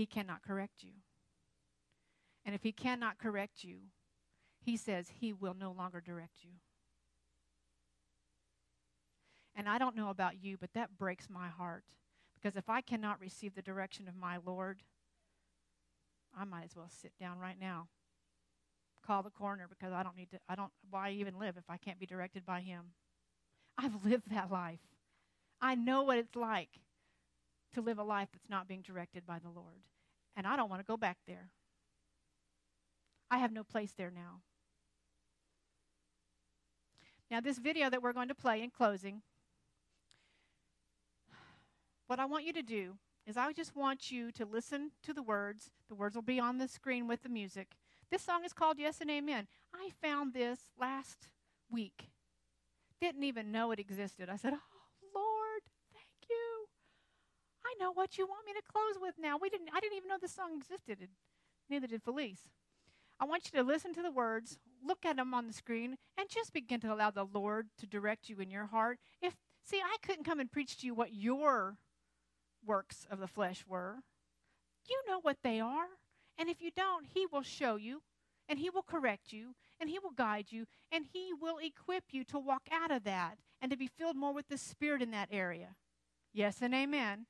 he 0.00 0.06
cannot 0.06 0.42
correct 0.42 0.82
you. 0.82 0.92
And 2.46 2.54
if 2.54 2.62
he 2.62 2.72
cannot 2.72 3.18
correct 3.18 3.62
you, 3.62 3.80
he 4.64 4.74
says 4.74 5.10
he 5.20 5.30
will 5.30 5.52
no 5.52 5.72
longer 5.72 6.00
direct 6.00 6.38
you. 6.42 6.52
And 9.54 9.68
I 9.68 9.76
don't 9.76 9.94
know 9.94 10.08
about 10.08 10.42
you, 10.42 10.56
but 10.58 10.72
that 10.72 10.96
breaks 10.96 11.28
my 11.28 11.48
heart. 11.48 11.84
Because 12.34 12.56
if 12.56 12.70
I 12.70 12.80
cannot 12.80 13.20
receive 13.20 13.54
the 13.54 13.60
direction 13.60 14.08
of 14.08 14.16
my 14.16 14.38
Lord, 14.42 14.80
I 16.34 16.46
might 16.46 16.64
as 16.64 16.74
well 16.74 16.88
sit 16.88 17.12
down 17.20 17.38
right 17.38 17.60
now. 17.60 17.88
Call 19.06 19.22
the 19.22 19.28
coroner 19.28 19.66
because 19.68 19.92
I 19.92 20.02
don't 20.02 20.16
need 20.16 20.30
to, 20.30 20.38
I 20.48 20.54
don't, 20.54 20.72
why 20.88 21.10
even 21.10 21.38
live 21.38 21.58
if 21.58 21.68
I 21.68 21.76
can't 21.76 22.00
be 22.00 22.06
directed 22.06 22.46
by 22.46 22.60
Him? 22.60 22.94
I've 23.76 24.02
lived 24.06 24.30
that 24.30 24.50
life. 24.50 24.80
I 25.60 25.74
know 25.74 26.04
what 26.04 26.16
it's 26.16 26.36
like 26.36 26.80
to 27.74 27.80
live 27.80 27.98
a 27.98 28.02
life 28.02 28.28
that's 28.32 28.48
not 28.50 28.68
being 28.68 28.82
directed 28.82 29.26
by 29.26 29.38
the 29.38 29.48
Lord. 29.48 29.82
And 30.36 30.46
I 30.46 30.56
don't 30.56 30.70
want 30.70 30.80
to 30.80 30.86
go 30.86 30.96
back 30.96 31.18
there. 31.26 31.50
I 33.30 33.38
have 33.38 33.52
no 33.52 33.62
place 33.62 33.92
there 33.96 34.10
now. 34.10 34.40
Now, 37.30 37.40
this 37.40 37.58
video 37.58 37.88
that 37.90 38.02
we're 38.02 38.12
going 38.12 38.28
to 38.28 38.34
play 38.34 38.60
in 38.60 38.70
closing, 38.70 39.22
what 42.08 42.18
I 42.18 42.24
want 42.24 42.44
you 42.44 42.52
to 42.54 42.62
do 42.62 42.96
is 43.24 43.36
I 43.36 43.52
just 43.52 43.76
want 43.76 44.10
you 44.10 44.32
to 44.32 44.44
listen 44.44 44.90
to 45.04 45.14
the 45.14 45.22
words. 45.22 45.70
The 45.88 45.94
words 45.94 46.16
will 46.16 46.22
be 46.22 46.40
on 46.40 46.58
the 46.58 46.66
screen 46.66 47.06
with 47.06 47.22
the 47.22 47.28
music. 47.28 47.76
This 48.10 48.22
song 48.22 48.44
is 48.44 48.52
called 48.52 48.78
Yes 48.80 49.00
and 49.00 49.10
Amen. 49.10 49.46
I 49.72 49.90
found 50.02 50.34
this 50.34 50.58
last 50.80 51.28
week. 51.70 52.10
Didn't 53.00 53.22
even 53.22 53.52
know 53.52 53.70
it 53.70 53.78
existed. 53.78 54.28
I 54.28 54.36
said, 54.36 54.54
Oh, 54.54 55.14
Lord, 55.14 55.62
thank 55.94 56.28
you. 56.28 56.66
I 57.70 57.82
know 57.82 57.92
what 57.92 58.18
you 58.18 58.26
want 58.26 58.46
me 58.46 58.52
to 58.52 58.72
close 58.72 58.96
with 59.00 59.14
now. 59.20 59.36
We 59.40 59.48
didn't 59.48 59.70
I 59.72 59.80
didn't 59.80 59.96
even 59.96 60.08
know 60.08 60.18
this 60.20 60.34
song 60.34 60.56
existed. 60.56 61.08
Neither 61.68 61.86
did 61.86 62.02
Felice. 62.02 62.48
I 63.20 63.26
want 63.26 63.50
you 63.52 63.60
to 63.60 63.66
listen 63.66 63.92
to 63.94 64.02
the 64.02 64.10
words, 64.10 64.58
look 64.84 65.04
at 65.04 65.16
them 65.16 65.34
on 65.34 65.46
the 65.46 65.52
screen, 65.52 65.96
and 66.18 66.28
just 66.28 66.52
begin 66.52 66.80
to 66.80 66.92
allow 66.92 67.10
the 67.10 67.26
Lord 67.30 67.68
to 67.78 67.86
direct 67.86 68.28
you 68.28 68.40
in 68.40 68.50
your 68.50 68.66
heart. 68.66 68.98
If 69.20 69.36
see, 69.62 69.78
I 69.78 69.96
couldn't 70.02 70.24
come 70.24 70.40
and 70.40 70.50
preach 70.50 70.78
to 70.78 70.86
you 70.86 70.94
what 70.94 71.14
your 71.14 71.76
works 72.64 73.06
of 73.10 73.20
the 73.20 73.28
flesh 73.28 73.64
were. 73.68 73.98
You 74.88 75.02
know 75.06 75.20
what 75.20 75.38
they 75.42 75.60
are. 75.60 75.86
And 76.38 76.48
if 76.48 76.62
you 76.62 76.70
don't, 76.74 77.06
He 77.12 77.26
will 77.30 77.42
show 77.42 77.76
you, 77.76 78.02
and 78.48 78.58
He 78.58 78.70
will 78.70 78.82
correct 78.82 79.32
you, 79.32 79.54
and 79.78 79.90
He 79.90 79.98
will 79.98 80.12
guide 80.12 80.46
you, 80.48 80.64
and 80.90 81.04
He 81.12 81.32
will 81.38 81.58
equip 81.58 82.04
you 82.10 82.24
to 82.24 82.38
walk 82.38 82.62
out 82.72 82.90
of 82.90 83.04
that 83.04 83.36
and 83.60 83.70
to 83.70 83.76
be 83.76 83.86
filled 83.86 84.16
more 84.16 84.32
with 84.32 84.48
the 84.48 84.56
Spirit 84.56 85.02
in 85.02 85.10
that 85.10 85.28
area. 85.30 85.76
Yes 86.32 86.62
and 86.62 86.74
amen. 86.74 87.26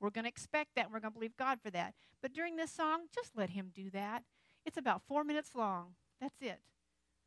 We're 0.00 0.10
going 0.10 0.24
to 0.24 0.28
expect 0.28 0.70
that. 0.76 0.90
We're 0.90 1.00
going 1.00 1.12
to 1.12 1.18
believe 1.18 1.36
God 1.36 1.58
for 1.62 1.70
that. 1.70 1.94
But 2.22 2.32
during 2.32 2.56
this 2.56 2.70
song, 2.70 3.06
just 3.14 3.36
let 3.36 3.50
Him 3.50 3.70
do 3.74 3.90
that. 3.90 4.24
It's 4.64 4.76
about 4.76 5.02
four 5.06 5.24
minutes 5.24 5.50
long. 5.54 5.94
That's 6.20 6.40
it. 6.40 6.60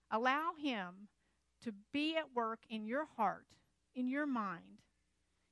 Allow 0.10 0.52
Him 0.62 1.08
to 1.64 1.74
be 1.94 2.16
at 2.16 2.34
work 2.36 2.60
in 2.70 2.86
your 2.86 3.06
heart, 3.18 3.46
in 3.96 4.08
your 4.08 4.26
mind, 4.26 4.82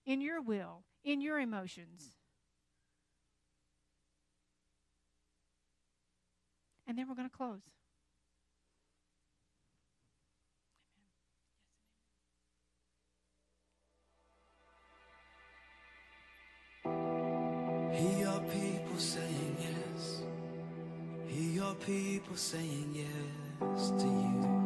in 0.05 0.21
your 0.21 0.41
will, 0.41 0.83
in 1.03 1.21
your 1.21 1.39
emotions. 1.39 2.15
And 6.87 6.97
then 6.97 7.07
we're 7.07 7.15
going 7.15 7.29
to 7.29 7.35
close. 7.35 7.61
Hear 17.91 18.19
your 18.19 18.39
people 18.41 18.97
saying 18.97 19.57
yes. 19.59 20.21
Hear 21.27 21.51
your 21.63 21.75
people 21.75 22.35
saying 22.35 22.91
yes 22.93 23.91
to 23.99 24.05
you. 24.05 24.58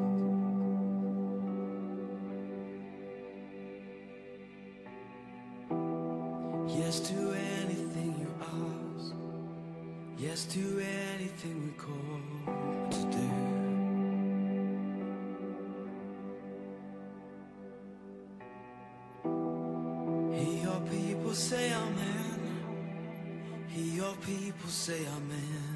People 24.43 24.69
say 24.69 24.99
amen 25.17 25.73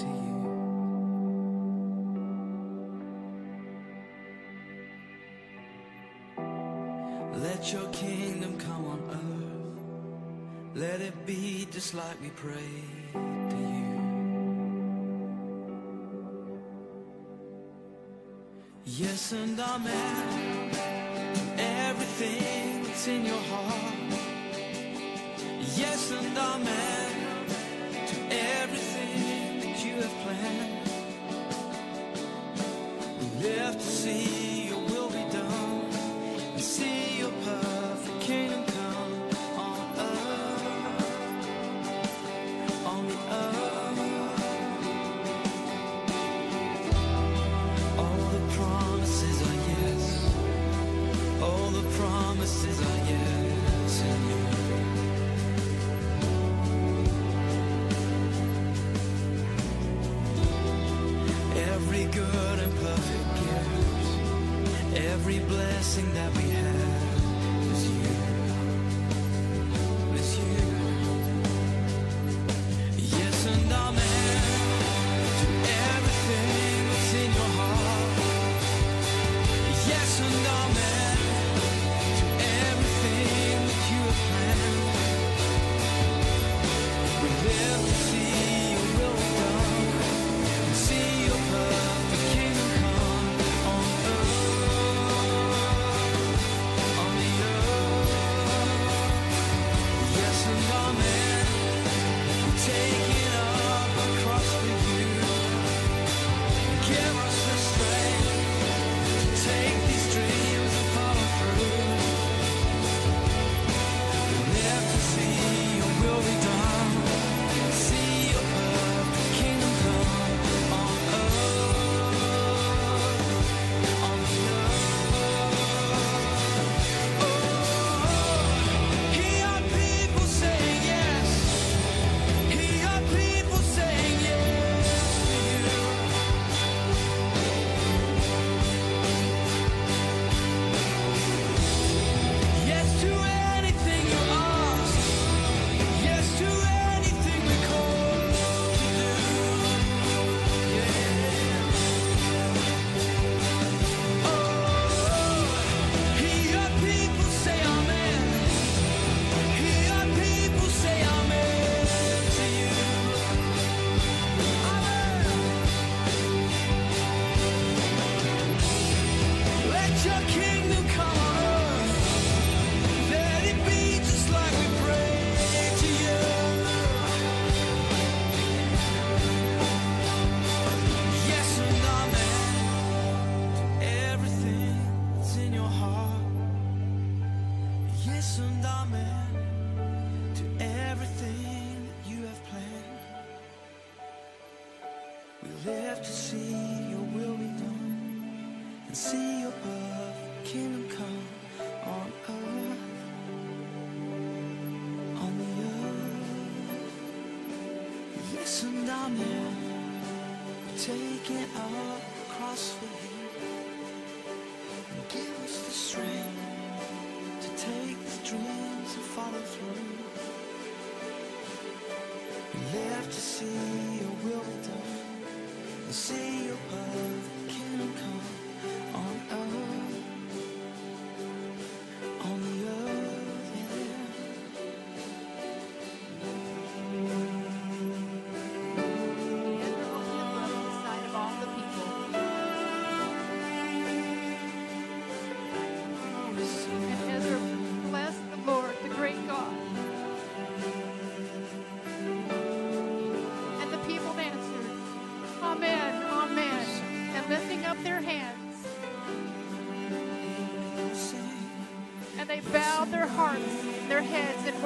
to 0.00 0.06
you. 0.26 0.38
Let 7.42 7.72
your 7.72 7.88
kingdom 7.90 8.58
come 8.58 8.84
on 8.94 9.00
earth. 9.10 10.76
Let 10.76 11.00
it 11.00 11.26
be 11.26 11.66
just 11.72 11.94
like 11.94 12.20
we 12.22 12.30
pray 12.30 12.74
to 13.50 13.58
you. 13.74 13.94
Yes 18.84 19.32
and 19.32 19.58
amen. 19.58 20.70
Everything 21.58 22.84
that's 22.84 23.08
in 23.08 23.26
your 23.26 23.42
heart. 23.50 23.94
Yes 25.76 26.12
and 26.12 26.38
amen 26.38 27.05
see 34.06 34.45
blessing 65.96 66.12
that 66.12 66.36
we 66.36 66.55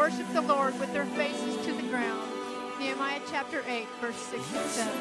worshiped 0.00 0.32
the 0.32 0.40
Lord 0.40 0.72
with 0.80 0.90
their 0.94 1.04
faces 1.04 1.62
to 1.66 1.74
the 1.74 1.82
ground. 1.88 2.26
Nehemiah 2.78 3.20
chapter 3.30 3.62
8, 3.68 3.86
verse 4.00 4.16
6 4.16 4.56
and 4.56 4.70
7. 4.70 4.98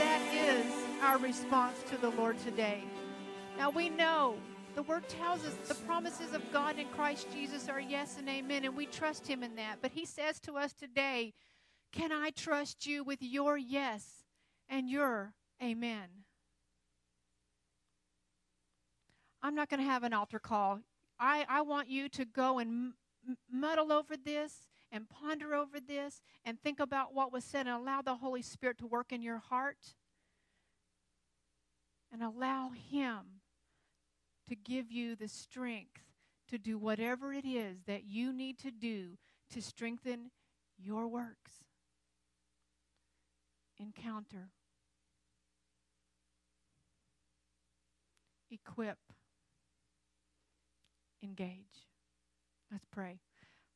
That 0.00 0.20
is 0.34 0.66
our 1.00 1.18
response 1.18 1.76
to 1.88 1.96
the 1.98 2.10
Lord 2.10 2.36
today. 2.40 2.82
Now 3.56 3.70
we 3.70 3.88
know 3.88 4.34
the 4.74 4.82
word 4.82 5.08
tells 5.08 5.44
us 5.44 5.54
the 5.68 5.76
promises 5.86 6.34
of 6.34 6.42
God 6.52 6.80
in 6.80 6.88
Christ 6.88 7.28
Jesus 7.32 7.68
are 7.68 7.78
yes 7.78 8.16
and 8.18 8.28
amen, 8.28 8.64
and 8.64 8.76
we 8.76 8.86
trust 8.86 9.24
Him 9.24 9.44
in 9.44 9.54
that. 9.54 9.76
But 9.80 9.92
He 9.92 10.04
says 10.04 10.40
to 10.40 10.56
us 10.56 10.72
today, 10.72 11.32
Can 11.92 12.10
I 12.10 12.30
trust 12.30 12.88
you 12.88 13.04
with 13.04 13.22
your 13.22 13.56
yes 13.56 14.24
and 14.68 14.90
your 14.90 15.32
amen? 15.62 16.08
I'm 19.44 19.54
not 19.54 19.68
going 19.68 19.78
to 19.78 19.88
have 19.88 20.02
an 20.02 20.12
altar 20.12 20.40
call. 20.40 20.80
I, 21.20 21.46
I 21.48 21.60
want 21.60 21.88
you 21.88 22.08
to 22.08 22.24
go 22.24 22.58
and 22.58 22.94
muddle 23.50 23.92
over 23.92 24.16
this 24.16 24.68
and 24.90 25.08
ponder 25.08 25.54
over 25.54 25.80
this 25.80 26.22
and 26.44 26.60
think 26.60 26.80
about 26.80 27.14
what 27.14 27.32
was 27.32 27.44
said 27.44 27.66
and 27.66 27.76
allow 27.76 28.02
the 28.02 28.16
Holy 28.16 28.42
Spirit 28.42 28.78
to 28.78 28.86
work 28.86 29.12
in 29.12 29.22
your 29.22 29.38
heart 29.38 29.94
and 32.12 32.22
allow 32.22 32.70
Him 32.90 33.40
to 34.48 34.56
give 34.56 34.90
you 34.90 35.14
the 35.14 35.28
strength 35.28 36.02
to 36.48 36.58
do 36.58 36.78
whatever 36.78 37.32
it 37.32 37.44
is 37.44 37.82
that 37.86 38.04
you 38.04 38.32
need 38.32 38.58
to 38.60 38.70
do 38.70 39.18
to 39.50 39.60
strengthen 39.60 40.30
your 40.78 41.06
works. 41.06 41.64
Encounter, 43.78 44.48
equip, 48.50 48.98
engage. 51.22 51.87
Let's 52.70 52.84
pray. 52.90 53.20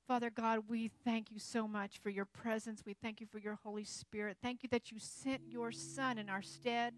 Father 0.07 0.31
God, 0.31 0.65
we 0.69 0.91
thank 1.05 1.31
you 1.31 1.39
so 1.39 1.67
much 1.67 1.99
for 2.03 2.11
your 2.11 2.25
presence. 2.25 2.83
We 2.85 2.95
thank 2.95 3.21
you 3.21 3.27
for 3.27 3.39
your 3.39 3.59
Holy 3.63 3.85
Spirit. 3.85 4.37
Thank 4.43 4.63
you 4.63 4.69
that 4.71 4.91
you 4.91 4.99
sent 4.99 5.43
your 5.49 5.73
Son 5.73 6.19
in 6.19 6.29
our 6.29 6.43
stead 6.43 6.95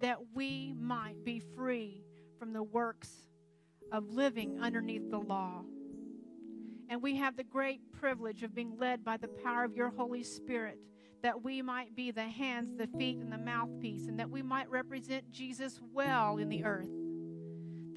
that 0.00 0.18
we 0.34 0.72
might 0.78 1.24
be 1.24 1.40
free 1.56 2.04
from 2.38 2.52
the 2.52 2.62
works 2.62 3.10
of 3.90 4.10
living 4.10 4.60
underneath 4.60 5.10
the 5.10 5.18
law. 5.18 5.62
And 6.88 7.02
we 7.02 7.16
have 7.16 7.36
the 7.36 7.44
great 7.44 7.80
privilege 7.92 8.42
of 8.42 8.54
being 8.54 8.78
led 8.78 9.04
by 9.04 9.16
the 9.16 9.28
power 9.28 9.64
of 9.64 9.74
your 9.74 9.90
Holy 9.90 10.22
Spirit 10.22 10.78
that 11.22 11.42
we 11.42 11.62
might 11.62 11.96
be 11.96 12.12
the 12.12 12.28
hands, 12.28 12.76
the 12.76 12.86
feet, 12.86 13.18
and 13.18 13.32
the 13.32 13.38
mouthpiece, 13.38 14.06
and 14.06 14.20
that 14.20 14.30
we 14.30 14.42
might 14.42 14.70
represent 14.70 15.30
Jesus 15.32 15.80
well 15.92 16.38
in 16.38 16.48
the 16.48 16.64
earth. 16.64 16.88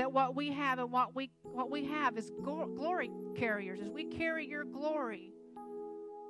That 0.02 0.12
what 0.12 0.36
we 0.36 0.52
have 0.52 0.80
and 0.80 0.91
what 0.91 1.16
we 1.16 1.30
what 1.43 1.70
we 1.70 1.86
have 1.86 2.18
is 2.18 2.32
glo- 2.43 2.66
glory 2.66 3.12
carriers, 3.36 3.82
as 3.82 3.91
we 3.91 4.06
carry 4.06 4.47
your 4.47 4.64
glory, 4.64 5.32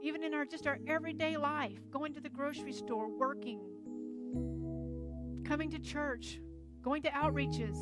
even 0.04 0.24
in 0.24 0.34
our 0.34 0.44
just 0.44 0.68
our 0.68 0.78
everyday 0.86 1.38
life, 1.38 1.80
going 1.90 2.14
to 2.16 2.20
the 2.20 2.28
grocery 2.28 2.74
store, 2.74 3.08
working, 3.08 3.62
coming 5.46 5.72
to 5.72 5.80
church, 5.80 6.42
going 6.82 7.02
to 7.04 7.10
outreaches. 7.12 7.78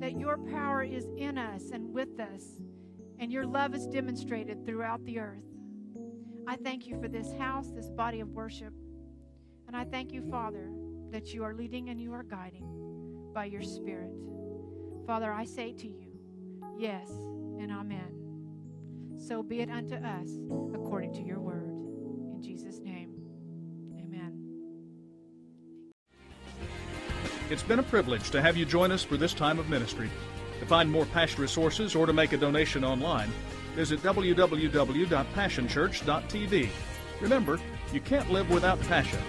That 0.00 0.16
your 0.16 0.38
power 0.38 0.84
is 0.84 1.08
in 1.16 1.36
us 1.36 1.70
and 1.72 1.92
with 1.92 2.20
us, 2.20 2.44
and 3.18 3.32
your 3.32 3.44
love 3.44 3.74
is 3.74 3.88
demonstrated 3.88 4.64
throughout 4.64 5.04
the 5.04 5.18
earth. 5.18 5.42
I 6.46 6.54
thank 6.54 6.86
you 6.86 6.96
for 7.00 7.08
this 7.08 7.32
house, 7.32 7.72
this 7.72 7.90
body 7.90 8.20
of 8.20 8.28
worship. 8.28 8.72
And 9.66 9.76
I 9.76 9.82
thank 9.82 10.12
you, 10.12 10.22
Father, 10.30 10.70
that 11.14 11.32
you 11.32 11.42
are 11.44 11.54
leading 11.54 11.88
and 11.90 12.00
you 12.00 12.12
are 12.12 12.24
guiding 12.24 12.66
by 13.32 13.44
your 13.44 13.62
Spirit. 13.62 14.10
Father, 15.06 15.32
I 15.32 15.44
say 15.44 15.72
to 15.72 15.86
you, 15.86 16.08
yes 16.76 17.08
and 17.08 17.70
amen. 17.70 19.16
So 19.16 19.40
be 19.40 19.60
it 19.60 19.70
unto 19.70 19.94
us 19.94 20.28
according 20.74 21.12
to 21.14 21.22
your 21.22 21.38
word. 21.38 21.70
In 22.34 22.42
Jesus' 22.42 22.80
name, 22.80 23.14
amen. 23.96 24.40
It's 27.48 27.62
been 27.62 27.78
a 27.78 27.84
privilege 27.84 28.30
to 28.30 28.42
have 28.42 28.56
you 28.56 28.64
join 28.64 28.90
us 28.90 29.04
for 29.04 29.16
this 29.16 29.34
time 29.34 29.60
of 29.60 29.68
ministry. 29.68 30.10
To 30.58 30.66
find 30.66 30.90
more 30.90 31.06
Passion 31.06 31.40
resources 31.40 31.94
or 31.94 32.06
to 32.06 32.12
make 32.12 32.32
a 32.32 32.36
donation 32.36 32.84
online, 32.84 33.30
visit 33.76 34.02
www.passionchurch.tv. 34.02 36.68
Remember, 37.20 37.60
you 37.92 38.00
can't 38.00 38.32
live 38.32 38.50
without 38.50 38.80
passion. 38.80 39.20